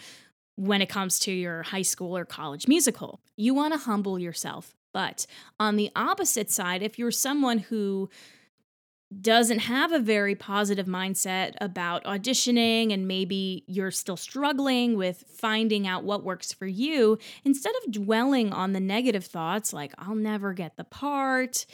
when 0.56 0.82
it 0.82 0.88
comes 0.88 1.18
to 1.20 1.32
your 1.32 1.62
high 1.62 1.82
school 1.82 2.16
or 2.16 2.24
college 2.24 2.68
musical. 2.68 3.20
You 3.36 3.54
want 3.54 3.74
to 3.74 3.78
humble 3.78 4.18
yourself. 4.18 4.74
But 4.92 5.26
on 5.58 5.76
the 5.76 5.90
opposite 5.96 6.50
side, 6.50 6.82
if 6.82 6.98
you're 6.98 7.10
someone 7.10 7.58
who 7.58 8.10
doesn't 9.20 9.60
have 9.60 9.92
a 9.92 9.98
very 9.98 10.34
positive 10.34 10.86
mindset 10.86 11.52
about 11.60 12.04
auditioning 12.04 12.92
and 12.92 13.06
maybe 13.06 13.64
you're 13.66 13.90
still 13.90 14.16
struggling 14.16 14.96
with 14.96 15.24
finding 15.28 15.86
out 15.86 16.04
what 16.04 16.24
works 16.24 16.52
for 16.52 16.66
you, 16.66 17.18
instead 17.44 17.74
of 17.84 17.92
dwelling 17.92 18.52
on 18.52 18.72
the 18.72 18.80
negative 18.80 19.24
thoughts 19.24 19.72
like, 19.72 19.92
I'll 19.98 20.14
never 20.14 20.54
get 20.54 20.76
the 20.76 20.84
part, 20.84 21.66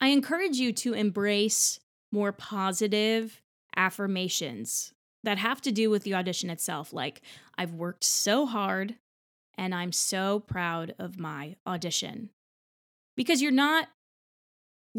I 0.00 0.08
encourage 0.08 0.56
you 0.56 0.72
to 0.72 0.94
embrace 0.94 1.78
more 2.10 2.32
positive 2.32 3.42
affirmations 3.76 4.92
that 5.22 5.38
have 5.38 5.60
to 5.62 5.72
do 5.72 5.90
with 5.90 6.02
the 6.02 6.14
audition 6.14 6.50
itself. 6.50 6.92
Like, 6.92 7.20
I've 7.58 7.74
worked 7.74 8.04
so 8.04 8.46
hard 8.46 8.96
and 9.58 9.74
I'm 9.74 9.92
so 9.92 10.40
proud 10.40 10.94
of 10.98 11.18
my 11.18 11.56
audition. 11.66 12.30
Because 13.16 13.42
you're 13.42 13.52
not 13.52 13.88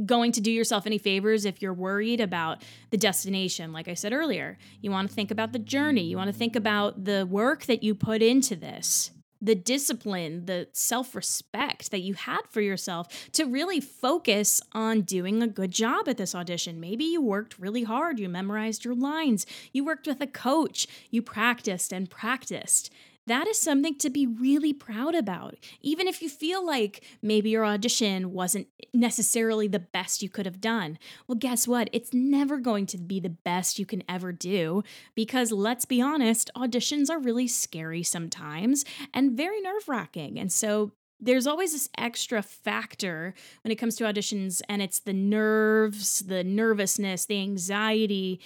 going 0.05 0.31
to 0.31 0.41
do 0.41 0.51
yourself 0.51 0.85
any 0.85 0.97
favors 0.97 1.43
if 1.43 1.61
you're 1.61 1.73
worried 1.73 2.21
about 2.21 2.63
the 2.91 2.97
destination. 2.97 3.73
Like 3.73 3.87
I 3.87 3.93
said 3.93 4.13
earlier, 4.13 4.57
you 4.79 4.91
want 4.91 5.09
to 5.09 5.15
think 5.15 5.31
about 5.31 5.51
the 5.51 5.59
journey, 5.59 6.03
you 6.03 6.15
want 6.15 6.29
to 6.29 6.37
think 6.37 6.55
about 6.55 7.03
the 7.03 7.25
work 7.25 7.65
that 7.65 7.83
you 7.83 7.95
put 7.95 8.21
into 8.21 8.55
this. 8.55 9.11
The 9.41 9.55
discipline, 9.55 10.45
the 10.45 10.67
self 10.71 11.15
respect 11.15 11.91
that 11.91 12.01
you 12.01 12.13
had 12.13 12.41
for 12.49 12.61
yourself 12.61 13.31
to 13.33 13.45
really 13.45 13.79
focus 13.79 14.61
on 14.73 15.01
doing 15.01 15.41
a 15.41 15.47
good 15.47 15.71
job 15.71 16.07
at 16.07 16.17
this 16.17 16.35
audition. 16.35 16.79
Maybe 16.79 17.05
you 17.05 17.21
worked 17.21 17.59
really 17.59 17.83
hard, 17.83 18.19
you 18.19 18.29
memorized 18.29 18.85
your 18.85 18.95
lines, 18.95 19.45
you 19.73 19.83
worked 19.83 20.07
with 20.07 20.21
a 20.21 20.27
coach, 20.27 20.87
you 21.09 21.21
practiced 21.21 21.91
and 21.91 22.09
practiced 22.09 22.91
that 23.31 23.47
is 23.47 23.57
something 23.57 23.95
to 23.95 24.09
be 24.09 24.27
really 24.27 24.73
proud 24.73 25.15
about. 25.15 25.55
Even 25.79 26.07
if 26.07 26.21
you 26.21 26.27
feel 26.27 26.65
like 26.65 27.01
maybe 27.21 27.49
your 27.49 27.65
audition 27.65 28.33
wasn't 28.33 28.67
necessarily 28.93 29.67
the 29.67 29.79
best 29.79 30.21
you 30.21 30.29
could 30.29 30.45
have 30.45 30.59
done. 30.59 30.99
Well, 31.27 31.37
guess 31.37 31.67
what? 31.67 31.89
It's 31.93 32.13
never 32.13 32.57
going 32.57 32.85
to 32.87 32.97
be 32.97 33.21
the 33.21 33.29
best 33.29 33.79
you 33.79 33.85
can 33.85 34.03
ever 34.09 34.33
do 34.33 34.83
because 35.15 35.51
let's 35.51 35.85
be 35.85 36.01
honest, 36.01 36.51
auditions 36.57 37.09
are 37.09 37.19
really 37.19 37.47
scary 37.47 38.03
sometimes 38.03 38.83
and 39.13 39.37
very 39.37 39.61
nerve 39.61 39.87
wracking. 39.87 40.37
And 40.37 40.51
so 40.51 40.91
there's 41.21 41.47
always 41.47 41.71
this 41.71 41.87
extra 41.97 42.41
factor 42.41 43.33
when 43.63 43.71
it 43.71 43.75
comes 43.75 43.95
to 43.95 44.03
auditions, 44.03 44.61
and 44.67 44.81
it's 44.81 44.99
the 44.99 45.13
nerves, 45.13 46.21
the 46.21 46.43
nervousness, 46.43 47.27
the 47.27 47.39
anxiety, 47.39 48.41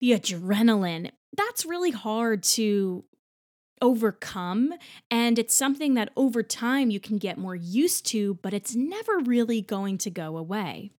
the 0.00 0.12
adrenaline. 0.12 1.10
That's 1.36 1.66
really 1.66 1.90
hard 1.90 2.44
to 2.44 3.04
overcome. 3.80 4.74
And 5.10 5.38
it's 5.38 5.54
something 5.54 5.94
that 5.94 6.10
over 6.16 6.42
time 6.42 6.90
you 6.90 7.00
can 7.00 7.18
get 7.18 7.38
more 7.38 7.54
used 7.54 8.06
to, 8.06 8.34
but 8.42 8.54
it's 8.54 8.74
never 8.74 9.18
really 9.18 9.60
going 9.60 9.98
to 9.98 10.10
go 10.10 10.36
away. 10.36 10.90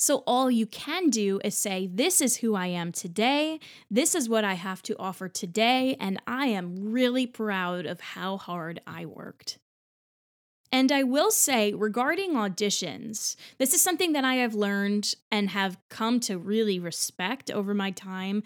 So, 0.00 0.22
all 0.28 0.48
you 0.48 0.64
can 0.64 1.10
do 1.10 1.40
is 1.42 1.56
say, 1.56 1.88
This 1.92 2.20
is 2.20 2.36
who 2.36 2.54
I 2.54 2.68
am 2.68 2.92
today. 2.92 3.58
This 3.90 4.14
is 4.14 4.28
what 4.28 4.44
I 4.44 4.54
have 4.54 4.80
to 4.82 4.96
offer 4.96 5.28
today. 5.28 5.96
And 5.98 6.22
I 6.24 6.46
am 6.46 6.92
really 6.92 7.26
proud 7.26 7.84
of 7.84 8.00
how 8.00 8.36
hard 8.36 8.80
I 8.86 9.06
worked. 9.06 9.58
And 10.70 10.92
I 10.92 11.02
will 11.02 11.30
say, 11.30 11.72
regarding 11.72 12.34
auditions, 12.34 13.36
this 13.58 13.72
is 13.72 13.80
something 13.80 14.12
that 14.12 14.24
I 14.24 14.34
have 14.34 14.54
learned 14.54 15.14
and 15.30 15.50
have 15.50 15.78
come 15.88 16.20
to 16.20 16.36
really 16.36 16.78
respect 16.78 17.50
over 17.50 17.72
my 17.72 17.90
time 17.90 18.42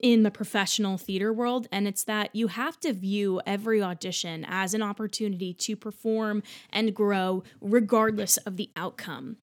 in 0.00 0.22
the 0.22 0.30
professional 0.30 0.98
theater 0.98 1.32
world. 1.32 1.66
And 1.72 1.88
it's 1.88 2.04
that 2.04 2.34
you 2.34 2.48
have 2.48 2.78
to 2.80 2.92
view 2.92 3.40
every 3.46 3.82
audition 3.82 4.44
as 4.48 4.74
an 4.74 4.82
opportunity 4.82 5.54
to 5.54 5.76
perform 5.76 6.42
and 6.70 6.94
grow, 6.94 7.42
regardless 7.60 8.36
of 8.38 8.56
the 8.56 8.70
outcome 8.76 9.36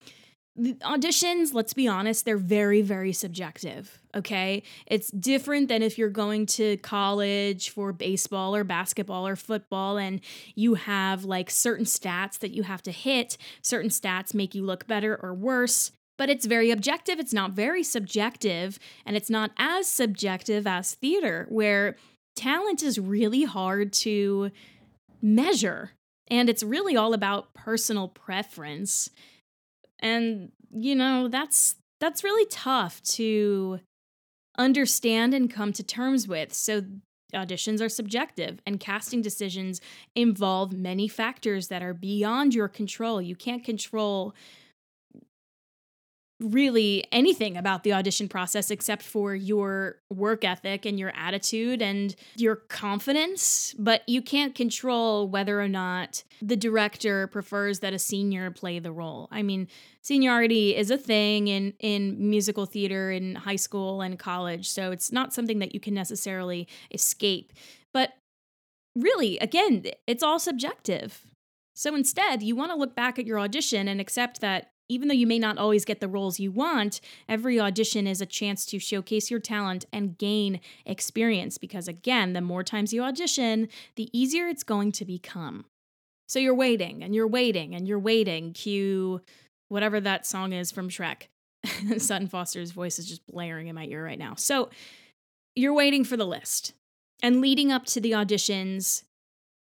the 0.54 0.74
auditions, 0.74 1.54
let's 1.54 1.72
be 1.72 1.88
honest, 1.88 2.24
they're 2.24 2.36
very, 2.36 2.82
very 2.82 3.12
subjective. 3.12 3.98
Okay. 4.14 4.62
It's 4.86 5.10
different 5.10 5.68
than 5.68 5.82
if 5.82 5.96
you're 5.96 6.10
going 6.10 6.46
to 6.46 6.76
college 6.78 7.70
for 7.70 7.92
baseball 7.92 8.54
or 8.54 8.62
basketball 8.62 9.26
or 9.26 9.36
football 9.36 9.96
and 9.96 10.20
you 10.54 10.74
have 10.74 11.24
like 11.24 11.48
certain 11.48 11.86
stats 11.86 12.38
that 12.40 12.50
you 12.50 12.64
have 12.64 12.82
to 12.82 12.92
hit. 12.92 13.38
Certain 13.62 13.88
stats 13.88 14.34
make 14.34 14.54
you 14.54 14.62
look 14.62 14.86
better 14.86 15.18
or 15.22 15.32
worse. 15.32 15.92
But 16.18 16.28
it's 16.28 16.44
very 16.44 16.70
objective, 16.70 17.18
it's 17.18 17.32
not 17.32 17.52
very 17.52 17.82
subjective, 17.82 18.78
and 19.06 19.16
it's 19.16 19.30
not 19.30 19.50
as 19.56 19.88
subjective 19.88 20.66
as 20.66 20.94
theater, 20.94 21.46
where 21.48 21.96
talent 22.36 22.82
is 22.82 22.98
really 22.98 23.44
hard 23.44 23.92
to 23.94 24.50
measure. 25.22 25.92
And 26.28 26.48
it's 26.48 26.62
really 26.62 26.96
all 26.96 27.14
about 27.14 27.54
personal 27.54 28.08
preference. 28.08 29.10
And, 30.02 30.52
you 30.70 30.94
know, 30.94 31.28
that's 31.28 31.76
that's 32.00 32.24
really 32.24 32.46
tough 32.50 33.02
to 33.02 33.80
understand 34.58 35.34
and 35.34 35.50
come 35.52 35.72
to 35.74 35.82
terms 35.82 36.28
with. 36.28 36.52
So, 36.52 36.82
auditions 37.34 37.80
are 37.80 37.88
subjective, 37.88 38.60
and 38.66 38.78
casting 38.78 39.22
decisions 39.22 39.80
involve 40.14 40.72
many 40.72 41.08
factors 41.08 41.68
that 41.68 41.82
are 41.82 41.94
beyond 41.94 42.54
your 42.54 42.68
control. 42.68 43.22
You 43.22 43.36
can't 43.36 43.64
control 43.64 44.34
really 46.42 47.04
anything 47.12 47.56
about 47.56 47.84
the 47.84 47.92
audition 47.92 48.28
process 48.28 48.70
except 48.70 49.02
for 49.02 49.34
your 49.34 49.96
work 50.10 50.44
ethic 50.44 50.84
and 50.84 50.98
your 50.98 51.12
attitude 51.16 51.80
and 51.80 52.14
your 52.36 52.56
confidence, 52.56 53.74
but 53.78 54.02
you 54.08 54.20
can't 54.22 54.54
control 54.54 55.28
whether 55.28 55.60
or 55.60 55.68
not 55.68 56.24
the 56.40 56.56
director 56.56 57.26
prefers 57.28 57.80
that 57.80 57.92
a 57.92 57.98
senior 57.98 58.50
play 58.50 58.78
the 58.78 58.92
role. 58.92 59.28
I 59.30 59.42
mean, 59.42 59.68
seniority 60.02 60.76
is 60.76 60.90
a 60.90 60.98
thing 60.98 61.48
in 61.48 61.74
in 61.78 62.30
musical 62.30 62.66
theater 62.66 63.10
in 63.10 63.36
high 63.36 63.56
school 63.56 64.00
and 64.00 64.18
college, 64.18 64.68
so 64.68 64.90
it's 64.90 65.12
not 65.12 65.32
something 65.32 65.60
that 65.60 65.74
you 65.74 65.80
can 65.80 65.94
necessarily 65.94 66.66
escape. 66.90 67.52
But 67.94 68.14
really, 68.96 69.38
again, 69.38 69.84
it's 70.06 70.22
all 70.22 70.38
subjective. 70.38 71.26
So 71.74 71.94
instead, 71.94 72.42
you 72.42 72.54
want 72.54 72.70
to 72.70 72.76
look 72.76 72.94
back 72.94 73.18
at 73.18 73.26
your 73.26 73.38
audition 73.38 73.88
and 73.88 74.00
accept 74.00 74.40
that 74.40 74.71
even 74.92 75.08
though 75.08 75.14
you 75.14 75.26
may 75.26 75.38
not 75.38 75.58
always 75.58 75.84
get 75.84 76.00
the 76.00 76.08
roles 76.08 76.38
you 76.38 76.52
want, 76.52 77.00
every 77.28 77.58
audition 77.58 78.06
is 78.06 78.20
a 78.20 78.26
chance 78.26 78.66
to 78.66 78.78
showcase 78.78 79.30
your 79.30 79.40
talent 79.40 79.86
and 79.92 80.18
gain 80.18 80.60
experience 80.84 81.58
because, 81.58 81.88
again, 81.88 82.34
the 82.34 82.40
more 82.40 82.62
times 82.62 82.92
you 82.92 83.02
audition, 83.02 83.68
the 83.96 84.10
easier 84.16 84.46
it's 84.48 84.62
going 84.62 84.92
to 84.92 85.04
become. 85.04 85.64
So 86.28 86.38
you're 86.38 86.54
waiting 86.54 87.02
and 87.02 87.14
you're 87.14 87.26
waiting 87.26 87.74
and 87.74 87.88
you're 87.88 87.98
waiting. 87.98 88.52
Cue 88.52 89.20
whatever 89.68 90.00
that 90.00 90.26
song 90.26 90.52
is 90.52 90.70
from 90.70 90.88
Shrek. 90.90 91.28
Sutton 91.98 92.28
Foster's 92.28 92.72
voice 92.72 92.98
is 92.98 93.06
just 93.06 93.26
blaring 93.26 93.68
in 93.68 93.74
my 93.74 93.86
ear 93.86 94.04
right 94.04 94.18
now. 94.18 94.34
So 94.36 94.68
you're 95.54 95.74
waiting 95.74 96.04
for 96.04 96.16
the 96.16 96.26
list. 96.26 96.74
And 97.22 97.40
leading 97.40 97.70
up 97.70 97.86
to 97.86 98.00
the 98.00 98.12
auditions, 98.12 99.04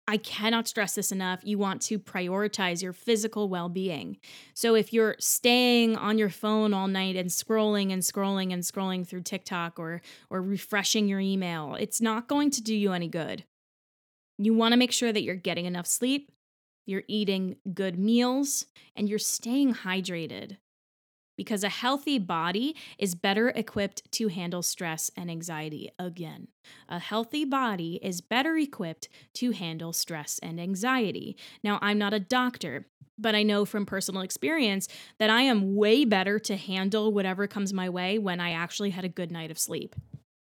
I 0.07 0.19
cannot 0.19 0.69
stress 0.69 0.95
this 0.95 1.13
enough. 1.13 1.41
You 1.45 1.57
want 1.57 1.81
to 1.83 1.99
prioritize 1.99 2.83
your 2.83 2.93
physical 2.93 3.49
well 3.49 3.69
being. 3.71 4.19
So, 4.53 4.75
if 4.75 4.93
you're 4.93 5.17
staying 5.19 5.97
on 5.97 6.19
your 6.19 6.29
phone 6.29 6.75
all 6.75 6.89
night 6.89 7.17
and 7.17 7.31
scrolling 7.31 7.93
and 7.93 8.03
scrolling 8.03 8.53
and 8.53 8.63
scrolling 8.63 9.07
through 9.07 9.23
TikTok 9.23 9.79
or, 9.79 10.03
or 10.29 10.43
refreshing 10.43 11.09
your 11.09 11.21
email, 11.21 11.75
it's 11.79 12.01
not 12.01 12.29
going 12.29 12.51
to 12.51 12.63
do 12.63 12.75
you 12.75 12.93
any 12.93 13.09
good. 13.09 13.45
You 14.37 14.53
want 14.53 14.73
to 14.73 14.79
make 14.79 14.93
sure 14.93 15.13
that 15.13 15.23
you're 15.23 15.37
getting 15.37 15.65
enough 15.65 15.87
sleep, 15.87 16.31
you're 16.87 17.05
eating 17.09 17.57
good 17.73 17.99
meals, 17.99 18.67
and 18.95 19.09
you're 19.09 19.19
staying 19.19 19.75
hydrated 19.75 20.59
because 21.37 21.65
a 21.65 21.69
healthy 21.69 22.19
body 22.19 22.75
is 22.99 23.15
better 23.15 23.49
equipped 23.49 24.11
to 24.13 24.29
handle 24.29 24.63
stress 24.63 25.11
and 25.17 25.31
anxiety 25.31 25.91
again. 25.99 26.49
A 26.89 26.99
healthy 26.99 27.45
body 27.45 27.99
is 28.03 28.21
better 28.21 28.57
equipped 28.57 29.09
to 29.35 29.51
handle 29.53 29.93
stress 29.93 30.39
and 30.43 30.61
anxiety. 30.61 31.37
Now, 31.63 31.79
I'm 31.83 31.99
not 31.99 32.15
a 32.15 32.21
doctor, 32.21 32.87
but 33.19 33.35
I 33.35 33.43
know 33.43 33.65
from 33.65 33.87
personal 33.87 34.23
experience 34.23 34.89
that 35.19 35.31
I 35.31 35.43
am 35.43 35.77
way 35.77 36.05
better 36.05 36.39
to 36.41 36.57
handle 36.57 37.13
whatever 37.13 37.47
comes 37.47 37.73
my 37.73 37.89
way 37.89 38.19
when 38.19 38.41
I 38.41 38.51
actually 38.53 38.91
had 38.91 39.05
a 39.05 39.09
good 39.09 39.31
night 39.31 39.51
of 39.51 39.59
sleep. 39.59 39.95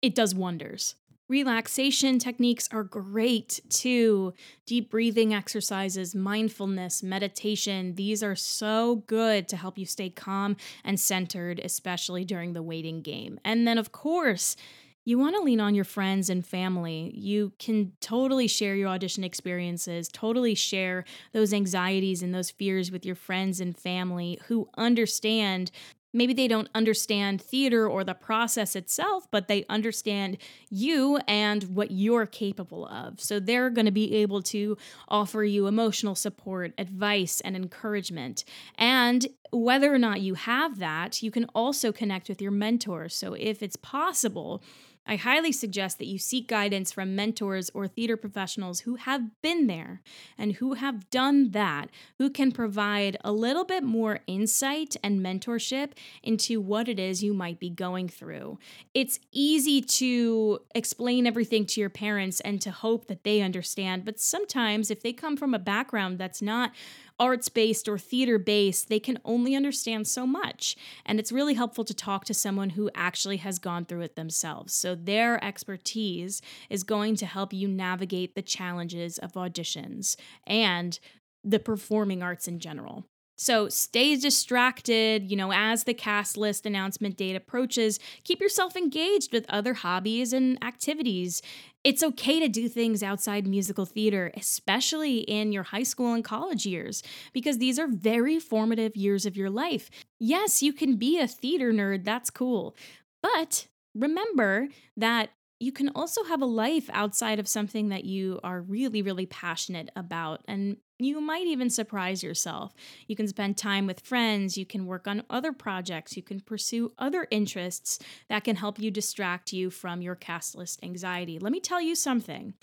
It 0.02 0.14
does 0.14 0.34
wonders. 0.34 0.94
Relaxation 1.28 2.18
techniques 2.18 2.68
are 2.72 2.84
great 2.84 3.60
too. 3.68 4.32
Deep 4.64 4.90
breathing 4.90 5.34
exercises, 5.34 6.14
mindfulness, 6.14 7.02
meditation, 7.02 7.94
these 7.96 8.22
are 8.22 8.34
so 8.34 9.04
good 9.06 9.46
to 9.48 9.56
help 9.56 9.76
you 9.76 9.84
stay 9.84 10.08
calm 10.08 10.56
and 10.84 10.98
centered, 10.98 11.60
especially 11.62 12.24
during 12.24 12.54
the 12.54 12.62
waiting 12.62 13.02
game. 13.02 13.38
And 13.44 13.66
then, 13.68 13.76
of 13.76 13.92
course, 13.92 14.56
you 15.04 15.18
want 15.18 15.36
to 15.36 15.42
lean 15.42 15.58
on 15.58 15.74
your 15.74 15.86
friends 15.86 16.28
and 16.28 16.46
family. 16.46 17.12
You 17.14 17.52
can 17.58 17.92
totally 18.00 18.46
share 18.46 18.74
your 18.74 18.88
audition 18.88 19.24
experiences, 19.24 20.08
totally 20.08 20.54
share 20.54 21.04
those 21.32 21.54
anxieties 21.54 22.22
and 22.22 22.34
those 22.34 22.50
fears 22.50 22.90
with 22.90 23.06
your 23.06 23.14
friends 23.14 23.58
and 23.58 23.74
family 23.74 24.38
who 24.48 24.68
understand 24.76 25.70
maybe 26.12 26.32
they 26.32 26.48
don't 26.48 26.68
understand 26.74 27.40
theater 27.40 27.88
or 27.88 28.04
the 28.04 28.14
process 28.14 28.74
itself, 28.74 29.26
but 29.30 29.48
they 29.48 29.64
understand 29.68 30.38
you 30.70 31.18
and 31.28 31.64
what 31.64 31.90
you're 31.90 32.26
capable 32.26 32.86
of. 32.86 33.20
So 33.20 33.38
they're 33.40 33.70
going 33.70 33.86
to 33.86 33.92
be 33.92 34.14
able 34.16 34.42
to 34.42 34.76
offer 35.08 35.44
you 35.44 35.66
emotional 35.66 36.14
support, 36.14 36.72
advice, 36.78 37.40
and 37.40 37.54
encouragement. 37.54 38.44
And 38.76 39.26
whether 39.50 39.92
or 39.92 39.98
not 39.98 40.20
you 40.20 40.34
have 40.34 40.78
that, 40.78 41.22
you 41.22 41.30
can 41.30 41.46
also 41.54 41.92
connect 41.92 42.28
with 42.28 42.42
your 42.42 42.50
mentors. 42.50 43.14
So 43.14 43.34
if 43.34 43.62
it's 43.62 43.76
possible, 43.76 44.62
I 45.08 45.16
highly 45.16 45.52
suggest 45.52 45.98
that 45.98 46.06
you 46.06 46.18
seek 46.18 46.46
guidance 46.48 46.92
from 46.92 47.16
mentors 47.16 47.70
or 47.72 47.88
theater 47.88 48.16
professionals 48.16 48.80
who 48.80 48.96
have 48.96 49.40
been 49.40 49.66
there 49.66 50.02
and 50.36 50.52
who 50.52 50.74
have 50.74 51.08
done 51.08 51.52
that, 51.52 51.88
who 52.18 52.28
can 52.28 52.52
provide 52.52 53.16
a 53.24 53.32
little 53.32 53.64
bit 53.64 53.82
more 53.82 54.20
insight 54.26 54.96
and 55.02 55.20
mentorship 55.20 55.92
into 56.22 56.60
what 56.60 56.88
it 56.88 57.00
is 57.00 57.22
you 57.22 57.32
might 57.32 57.58
be 57.58 57.70
going 57.70 58.08
through. 58.08 58.58
It's 58.92 59.18
easy 59.32 59.80
to 59.80 60.60
explain 60.74 61.26
everything 61.26 61.64
to 61.66 61.80
your 61.80 61.90
parents 61.90 62.40
and 62.40 62.60
to 62.60 62.70
hope 62.70 63.06
that 63.06 63.24
they 63.24 63.40
understand, 63.40 64.04
but 64.04 64.20
sometimes 64.20 64.90
if 64.90 65.02
they 65.02 65.14
come 65.14 65.38
from 65.38 65.54
a 65.54 65.58
background 65.58 66.18
that's 66.18 66.42
not 66.42 66.72
arts 67.18 67.48
based 67.48 67.88
or 67.88 67.98
theater 67.98 68.38
based, 68.38 68.88
they 68.88 69.00
can 69.00 69.18
only 69.24 69.54
understand 69.54 70.06
so 70.06 70.26
much. 70.26 70.76
And 71.04 71.18
it's 71.18 71.32
really 71.32 71.54
helpful 71.54 71.84
to 71.84 71.94
talk 71.94 72.24
to 72.26 72.34
someone 72.34 72.70
who 72.70 72.90
actually 72.94 73.38
has 73.38 73.58
gone 73.58 73.84
through 73.84 74.02
it 74.02 74.16
themselves. 74.16 74.74
So 74.74 74.94
their 74.94 75.42
expertise 75.42 76.40
is 76.70 76.84
going 76.84 77.16
to 77.16 77.26
help 77.26 77.52
you 77.52 77.68
navigate 77.68 78.34
the 78.34 78.42
challenges 78.42 79.18
of 79.18 79.32
auditions 79.32 80.16
and 80.46 80.98
the 81.44 81.58
performing 81.58 82.22
arts 82.22 82.48
in 82.48 82.58
general. 82.58 83.04
So 83.38 83.68
stay 83.68 84.16
distracted, 84.16 85.30
you 85.30 85.36
know, 85.36 85.52
as 85.52 85.84
the 85.84 85.94
cast 85.94 86.36
list 86.36 86.66
announcement 86.66 87.16
date 87.16 87.36
approaches. 87.36 88.00
Keep 88.24 88.40
yourself 88.40 88.76
engaged 88.76 89.32
with 89.32 89.46
other 89.48 89.74
hobbies 89.74 90.32
and 90.32 90.62
activities. 90.62 91.40
It's 91.84 92.02
okay 92.02 92.40
to 92.40 92.48
do 92.48 92.68
things 92.68 93.00
outside 93.00 93.46
musical 93.46 93.86
theater, 93.86 94.32
especially 94.36 95.18
in 95.18 95.52
your 95.52 95.62
high 95.62 95.84
school 95.84 96.14
and 96.14 96.24
college 96.24 96.66
years, 96.66 97.02
because 97.32 97.58
these 97.58 97.78
are 97.78 97.86
very 97.86 98.40
formative 98.40 98.96
years 98.96 99.24
of 99.24 99.36
your 99.36 99.50
life. 99.50 99.88
Yes, 100.18 100.60
you 100.60 100.72
can 100.72 100.96
be 100.96 101.20
a 101.20 101.28
theater 101.28 101.72
nerd, 101.72 102.04
that's 102.04 102.30
cool. 102.30 102.74
But 103.22 103.68
remember 103.94 104.68
that 104.96 105.30
you 105.60 105.70
can 105.70 105.90
also 105.90 106.24
have 106.24 106.42
a 106.42 106.46
life 106.46 106.90
outside 106.92 107.38
of 107.38 107.48
something 107.48 107.88
that 107.88 108.04
you 108.04 108.40
are 108.42 108.60
really, 108.60 109.00
really 109.00 109.26
passionate 109.26 109.90
about. 109.96 110.42
And 110.48 110.78
you 110.98 111.20
might 111.20 111.46
even 111.46 111.70
surprise 111.70 112.22
yourself. 112.22 112.74
You 113.06 113.16
can 113.16 113.28
spend 113.28 113.56
time 113.56 113.86
with 113.86 114.00
friends, 114.00 114.58
you 114.58 114.66
can 114.66 114.86
work 114.86 115.06
on 115.06 115.22
other 115.30 115.52
projects, 115.52 116.16
you 116.16 116.22
can 116.22 116.40
pursue 116.40 116.92
other 116.98 117.26
interests 117.30 117.98
that 118.28 118.44
can 118.44 118.56
help 118.56 118.78
you 118.78 118.90
distract 118.90 119.52
you 119.52 119.70
from 119.70 120.02
your 120.02 120.14
cast 120.14 120.56
list 120.56 120.80
anxiety. 120.82 121.38
Let 121.38 121.52
me 121.52 121.60
tell 121.60 121.80
you 121.80 121.94
something. 121.94 122.54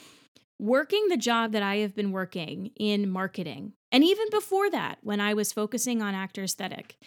Working 0.58 1.08
the 1.10 1.18
job 1.18 1.52
that 1.52 1.64
I 1.64 1.78
have 1.78 1.96
been 1.96 2.12
working 2.12 2.72
in 2.78 3.10
marketing, 3.10 3.74
and 3.92 4.04
even 4.04 4.30
before 4.32 4.70
that, 4.70 5.00
when 5.02 5.20
I 5.20 5.34
was 5.34 5.52
focusing 5.52 6.02
on 6.02 6.16
actor 6.16 6.44
aesthetic, 6.44 6.98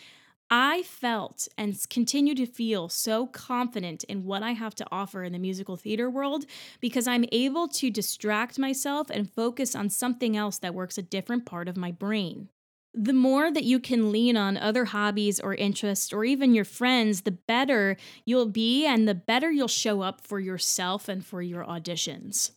I 0.50 0.82
felt 0.82 1.46
and 1.58 1.76
continue 1.90 2.34
to 2.34 2.46
feel 2.46 2.88
so 2.88 3.26
confident 3.26 4.04
in 4.04 4.24
what 4.24 4.42
I 4.42 4.52
have 4.52 4.74
to 4.76 4.86
offer 4.90 5.22
in 5.22 5.32
the 5.32 5.38
musical 5.38 5.76
theater 5.76 6.08
world 6.08 6.46
because 6.80 7.06
I'm 7.06 7.26
able 7.32 7.68
to 7.68 7.90
distract 7.90 8.58
myself 8.58 9.10
and 9.10 9.30
focus 9.30 9.74
on 9.74 9.90
something 9.90 10.36
else 10.36 10.58
that 10.58 10.74
works 10.74 10.96
a 10.96 11.02
different 11.02 11.44
part 11.44 11.68
of 11.68 11.76
my 11.76 11.92
brain. 11.92 12.48
The 12.94 13.12
more 13.12 13.52
that 13.52 13.64
you 13.64 13.78
can 13.78 14.10
lean 14.10 14.36
on 14.38 14.56
other 14.56 14.86
hobbies 14.86 15.38
or 15.38 15.54
interests 15.54 16.12
or 16.12 16.24
even 16.24 16.54
your 16.54 16.64
friends, 16.64 17.20
the 17.20 17.30
better 17.30 17.98
you'll 18.24 18.46
be 18.48 18.86
and 18.86 19.06
the 19.06 19.14
better 19.14 19.50
you'll 19.50 19.68
show 19.68 20.00
up 20.00 20.22
for 20.22 20.40
yourself 20.40 21.08
and 21.08 21.24
for 21.24 21.42
your 21.42 21.64
auditions. 21.64 22.52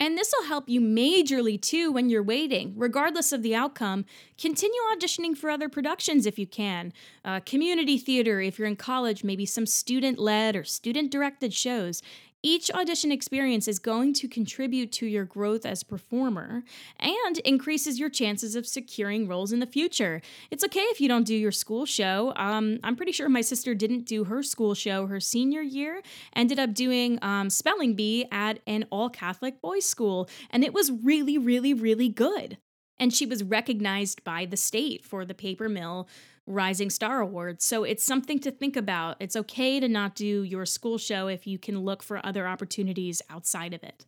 And 0.00 0.16
this 0.16 0.32
will 0.36 0.46
help 0.46 0.66
you 0.66 0.80
majorly 0.80 1.60
too 1.60 1.92
when 1.92 2.08
you're 2.08 2.22
waiting. 2.22 2.72
Regardless 2.74 3.32
of 3.32 3.42
the 3.42 3.54
outcome, 3.54 4.06
continue 4.40 4.80
auditioning 4.94 5.36
for 5.36 5.50
other 5.50 5.68
productions 5.68 6.24
if 6.24 6.38
you 6.38 6.46
can. 6.46 6.94
Uh, 7.22 7.40
community 7.40 7.98
theater, 7.98 8.40
if 8.40 8.58
you're 8.58 8.66
in 8.66 8.76
college, 8.76 9.22
maybe 9.22 9.44
some 9.44 9.66
student 9.66 10.18
led 10.18 10.56
or 10.56 10.64
student 10.64 11.10
directed 11.10 11.52
shows. 11.52 12.02
Each 12.42 12.70
audition 12.70 13.12
experience 13.12 13.68
is 13.68 13.78
going 13.78 14.14
to 14.14 14.26
contribute 14.26 14.92
to 14.92 15.06
your 15.06 15.26
growth 15.26 15.66
as 15.66 15.82
performer 15.82 16.62
and 16.98 17.38
increases 17.40 18.00
your 18.00 18.08
chances 18.08 18.56
of 18.56 18.66
securing 18.66 19.28
roles 19.28 19.52
in 19.52 19.60
the 19.60 19.66
future. 19.66 20.22
It's 20.50 20.64
okay 20.64 20.80
if 20.80 21.02
you 21.02 21.08
don't 21.08 21.26
do 21.26 21.34
your 21.34 21.52
school 21.52 21.84
show. 21.84 22.32
Um, 22.36 22.80
I'm 22.82 22.96
pretty 22.96 23.12
sure 23.12 23.28
my 23.28 23.42
sister 23.42 23.74
didn't 23.74 24.06
do 24.06 24.24
her 24.24 24.42
school 24.42 24.74
show 24.74 25.06
her 25.06 25.20
senior 25.20 25.60
year, 25.60 26.00
ended 26.34 26.58
up 26.58 26.72
doing 26.72 27.18
um, 27.20 27.50
spelling 27.50 27.94
bee 27.94 28.26
at 28.32 28.60
an 28.66 28.86
all 28.90 29.10
Catholic 29.10 29.60
boys' 29.60 29.84
school, 29.84 30.26
and 30.48 30.64
it 30.64 30.72
was 30.72 30.90
really, 30.90 31.36
really, 31.36 31.74
really 31.74 32.08
good. 32.08 32.56
And 32.98 33.12
she 33.12 33.26
was 33.26 33.42
recognized 33.42 34.24
by 34.24 34.46
the 34.46 34.56
state 34.56 35.04
for 35.04 35.24
the 35.24 35.34
paper 35.34 35.68
mill 35.68 36.08
Rising 36.50 36.90
Star 36.90 37.20
Awards. 37.20 37.64
So 37.64 37.84
it's 37.84 38.04
something 38.04 38.38
to 38.40 38.50
think 38.50 38.76
about. 38.76 39.16
It's 39.20 39.36
okay 39.36 39.80
to 39.80 39.88
not 39.88 40.14
do 40.14 40.42
your 40.42 40.66
school 40.66 40.98
show 40.98 41.28
if 41.28 41.46
you 41.46 41.58
can 41.58 41.80
look 41.80 42.02
for 42.02 42.24
other 42.24 42.46
opportunities 42.46 43.22
outside 43.30 43.72
of 43.72 43.82
it. 43.82 44.04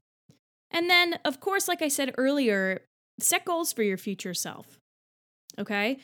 And 0.70 0.90
then, 0.90 1.18
of 1.24 1.40
course, 1.40 1.68
like 1.68 1.83
I 1.83 1.88
said 1.88 2.14
earlier, 2.18 2.83
set 3.20 3.44
goals 3.44 3.72
for 3.72 3.83
your 3.83 3.98
future 3.98 4.35
self. 4.35 4.78
Okay? 5.59 5.98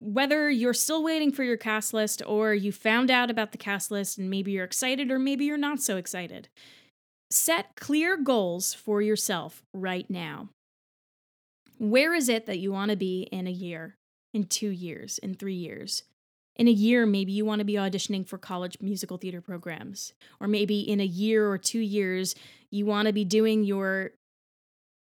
Whether 0.00 0.48
you're 0.48 0.72
still 0.74 1.02
waiting 1.02 1.32
for 1.32 1.42
your 1.42 1.56
cast 1.56 1.92
list 1.92 2.22
or 2.26 2.54
you 2.54 2.72
found 2.72 3.10
out 3.10 3.30
about 3.30 3.52
the 3.52 3.58
cast 3.58 3.90
list 3.90 4.16
and 4.16 4.30
maybe 4.30 4.52
you're 4.52 4.64
excited 4.64 5.10
or 5.10 5.18
maybe 5.18 5.44
you're 5.44 5.58
not 5.58 5.80
so 5.80 5.96
excited, 5.96 6.48
set 7.30 7.76
clear 7.76 8.16
goals 8.16 8.72
for 8.72 9.02
yourself 9.02 9.62
right 9.74 10.08
now. 10.08 10.48
Where 11.78 12.14
is 12.14 12.28
it 12.28 12.46
that 12.46 12.58
you 12.58 12.72
want 12.72 12.90
to 12.90 12.96
be 12.96 13.22
in 13.32 13.46
a 13.46 13.50
year, 13.50 13.96
in 14.36 14.44
two 14.44 14.68
years, 14.68 15.18
in 15.18 15.34
three 15.34 15.54
years? 15.54 16.04
In 16.54 16.68
a 16.68 16.72
year, 16.72 17.04
maybe 17.04 17.32
you 17.32 17.44
want 17.44 17.58
to 17.58 17.64
be 17.64 17.74
auditioning 17.74 18.26
for 18.26 18.38
college 18.38 18.78
musical 18.80 19.16
theater 19.16 19.40
programs. 19.40 20.12
Or 20.40 20.46
maybe 20.46 20.80
in 20.80 21.00
a 21.00 21.04
year 21.04 21.50
or 21.50 21.58
two 21.58 21.80
years, 21.80 22.34
you 22.70 22.86
want 22.86 23.06
to 23.06 23.12
be 23.12 23.24
doing 23.24 23.64
your 23.64 24.12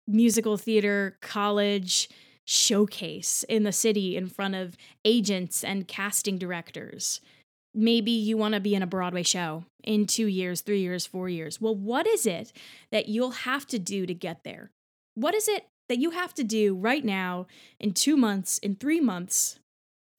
musical 0.08 0.58
theater 0.58 1.18
college 1.22 2.10
showcase 2.46 3.44
in 3.50 3.64
the 3.64 3.72
city 3.72 4.16
in 4.16 4.28
front 4.28 4.56
of 4.56 4.78
agents 5.04 5.64
and 5.64 5.88
casting 5.88 6.38
directors. 6.38 7.22
Maybe 7.74 8.12
you 8.12 8.38
want 8.38 8.54
to 8.54 8.60
be 8.60 8.76
in 8.76 8.84
a 8.84 8.88
Broadway 8.88 9.24
show 9.24 9.66
in 9.84 10.08
two 10.08 10.28
years, 10.28 10.62
three 10.62 10.82
years, 10.82 11.06
four 11.06 11.28
years. 11.28 11.60
Well, 11.60 11.76
what 11.76 12.08
is 12.08 12.26
it 12.26 12.54
that 12.92 13.10
you'll 13.10 13.32
have 13.32 13.66
to 13.68 13.80
do 13.80 14.06
to 14.06 14.14
get 14.14 14.44
there? 14.44 14.72
What 15.16 15.34
is 15.34 15.48
it 15.48 15.66
that 15.90 16.00
you 16.00 16.12
have 16.12 16.34
to 16.36 16.44
do 16.44 16.76
right 16.76 17.04
now 17.04 17.48
in 17.80 17.94
two 17.94 18.18
months, 18.18 18.58
in 18.60 18.76
three 18.76 19.00
months, 19.00 19.60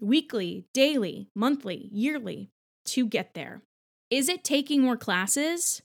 weekly, 0.00 0.64
daily, 0.72 1.28
monthly, 1.34 1.88
yearly 1.92 2.50
to 2.86 3.06
get 3.06 3.34
there? 3.34 3.62
Is 4.10 4.28
it 4.28 4.44
taking 4.44 4.82
more 4.82 4.96
classes? 4.96 5.82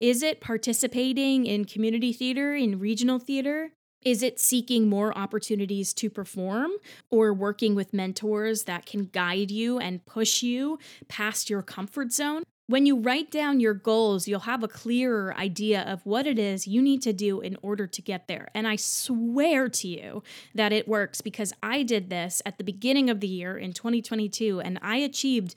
Is 0.00 0.22
it 0.22 0.40
participating 0.40 1.46
in 1.46 1.64
community 1.64 2.12
theater, 2.12 2.54
in 2.54 2.78
regional 2.78 3.18
theater? 3.18 3.72
Is 4.04 4.22
it 4.22 4.38
seeking 4.38 4.88
more 4.88 5.16
opportunities 5.16 5.94
to 5.94 6.10
perform 6.10 6.72
or 7.10 7.32
working 7.32 7.74
with 7.74 7.94
mentors 7.94 8.64
that 8.64 8.86
can 8.86 9.06
guide 9.06 9.50
you 9.50 9.78
and 9.78 10.04
push 10.04 10.42
you 10.42 10.78
past 11.08 11.48
your 11.48 11.62
comfort 11.62 12.12
zone? 12.12 12.42
When 12.68 12.84
you 12.84 12.98
write 12.98 13.30
down 13.30 13.60
your 13.60 13.74
goals, 13.74 14.26
you'll 14.26 14.40
have 14.40 14.64
a 14.64 14.68
clearer 14.68 15.32
idea 15.36 15.82
of 15.82 16.04
what 16.04 16.26
it 16.26 16.36
is 16.36 16.66
you 16.66 16.82
need 16.82 17.00
to 17.02 17.12
do 17.12 17.40
in 17.40 17.56
order 17.62 17.86
to 17.86 18.02
get 18.02 18.26
there. 18.26 18.48
And 18.54 18.66
I 18.66 18.74
swear 18.74 19.68
to 19.68 19.86
you 19.86 20.24
that 20.52 20.72
it 20.72 20.88
works 20.88 21.20
because 21.20 21.52
I 21.62 21.84
did 21.84 22.10
this 22.10 22.42
at 22.44 22.58
the 22.58 22.64
beginning 22.64 23.08
of 23.08 23.20
the 23.20 23.28
year 23.28 23.56
in 23.56 23.72
2022 23.72 24.60
and 24.60 24.80
I 24.82 24.96
achieved 24.96 25.54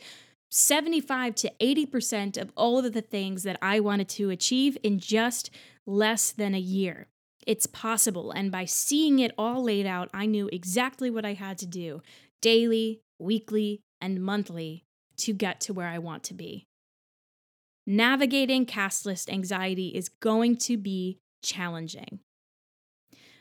75 0.52 1.34
to 1.36 1.52
80% 1.60 2.40
of 2.40 2.52
all 2.56 2.78
of 2.78 2.94
the 2.94 3.02
things 3.02 3.42
that 3.42 3.58
I 3.60 3.80
wanted 3.80 4.10
to 4.10 4.30
achieve 4.30 4.78
in 4.84 5.00
just 5.00 5.50
less 5.88 6.32
than 6.32 6.54
a 6.54 6.60
year. 6.60 7.08
It's 7.48 7.66
possible. 7.66 8.30
And 8.30 8.52
by 8.52 8.66
seeing 8.66 9.18
it 9.18 9.32
all 9.36 9.64
laid 9.64 9.88
out, 9.88 10.12
I 10.14 10.28
knew 10.28 10.48
exactly 10.54 11.10
what 11.10 11.26
I 11.26 11.34
had 11.34 11.58
to 11.60 11.66
do 11.66 12.04
daily, 12.40 13.02
weekly, 13.18 13.82
and 14.00 14.22
monthly 14.22 14.86
to 15.18 15.34
get 15.34 15.60
to 15.62 15.74
where 15.74 15.88
I 15.88 15.98
want 15.98 16.24
to 16.26 16.36
be. 16.36 16.69
Navigating 17.92 18.68
cast 18.68 19.08
list 19.08 19.32
anxiety 19.32 19.88
is 19.88 20.10
going 20.10 20.58
to 20.58 20.78
be 20.78 21.18
challenging. 21.42 22.20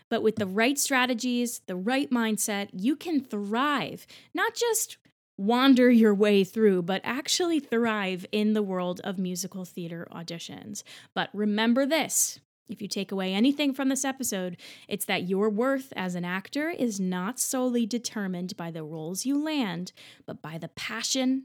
But 0.08 0.22
with 0.22 0.36
the 0.36 0.46
right 0.46 0.78
strategies, 0.78 1.60
the 1.66 1.76
right 1.76 2.10
mindset, 2.10 2.70
you 2.72 2.96
can 2.96 3.20
thrive, 3.20 4.06
not 4.32 4.54
just 4.54 4.96
wander 5.36 5.90
your 5.90 6.14
way 6.14 6.44
through, 6.44 6.80
but 6.80 7.02
actually 7.04 7.60
thrive 7.60 8.24
in 8.32 8.54
the 8.54 8.62
world 8.62 9.02
of 9.04 9.18
musical 9.18 9.66
theater 9.66 10.08
auditions. 10.10 10.82
But 11.14 11.28
remember 11.34 11.84
this 11.84 12.40
if 12.70 12.80
you 12.80 12.88
take 12.88 13.12
away 13.12 13.34
anything 13.34 13.74
from 13.74 13.90
this 13.90 14.04
episode, 14.04 14.56
it's 14.88 15.04
that 15.04 15.28
your 15.28 15.50
worth 15.50 15.92
as 15.94 16.14
an 16.14 16.24
actor 16.24 16.70
is 16.70 16.98
not 16.98 17.38
solely 17.38 17.84
determined 17.84 18.56
by 18.56 18.70
the 18.70 18.82
roles 18.82 19.26
you 19.26 19.38
land, 19.38 19.92
but 20.26 20.40
by 20.40 20.56
the 20.56 20.68
passion 20.68 21.44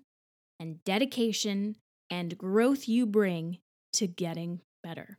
and 0.58 0.82
dedication 0.86 1.76
and 2.10 2.38
growth 2.38 2.88
you 2.88 3.06
bring 3.06 3.60
to 3.94 4.08
getting 4.08 4.62
better. 4.82 5.18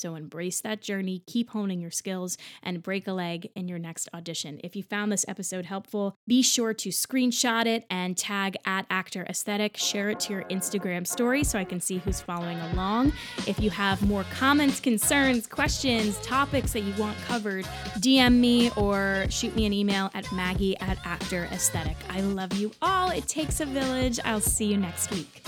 So 0.00 0.14
embrace 0.14 0.62
that 0.62 0.80
journey, 0.80 1.22
keep 1.26 1.50
honing 1.50 1.78
your 1.82 1.90
skills, 1.90 2.38
and 2.62 2.82
break 2.82 3.06
a 3.06 3.12
leg 3.12 3.50
in 3.54 3.68
your 3.68 3.78
next 3.78 4.08
audition. 4.14 4.58
If 4.64 4.74
you 4.74 4.82
found 4.82 5.12
this 5.12 5.26
episode 5.28 5.66
helpful, 5.66 6.16
be 6.26 6.40
sure 6.40 6.72
to 6.72 6.88
screenshot 6.88 7.66
it 7.66 7.84
and 7.90 8.16
tag 8.16 8.56
at 8.64 8.86
Actor 8.88 9.26
Aesthetic. 9.28 9.76
Share 9.76 10.08
it 10.08 10.18
to 10.20 10.32
your 10.32 10.44
Instagram 10.44 11.06
story 11.06 11.44
so 11.44 11.58
I 11.58 11.64
can 11.64 11.80
see 11.80 11.98
who's 11.98 12.18
following 12.18 12.58
along. 12.72 13.12
If 13.46 13.60
you 13.60 13.68
have 13.68 14.00
more 14.00 14.24
comments, 14.32 14.80
concerns, 14.80 15.46
questions, 15.46 16.16
topics 16.20 16.72
that 16.72 16.80
you 16.80 16.94
want 16.94 17.18
covered, 17.26 17.66
DM 17.98 18.38
me 18.38 18.70
or 18.78 19.26
shoot 19.28 19.54
me 19.54 19.66
an 19.66 19.74
email 19.74 20.10
at 20.14 20.32
Maggie 20.32 20.78
at 20.78 20.96
Actor 21.04 21.46
Aesthetic. 21.52 21.98
I 22.08 22.22
love 22.22 22.54
you 22.54 22.72
all. 22.80 23.10
It 23.10 23.28
takes 23.28 23.60
a 23.60 23.66
village. 23.66 24.18
I'll 24.24 24.40
see 24.40 24.64
you 24.64 24.78
next 24.78 25.10
week. 25.10 25.42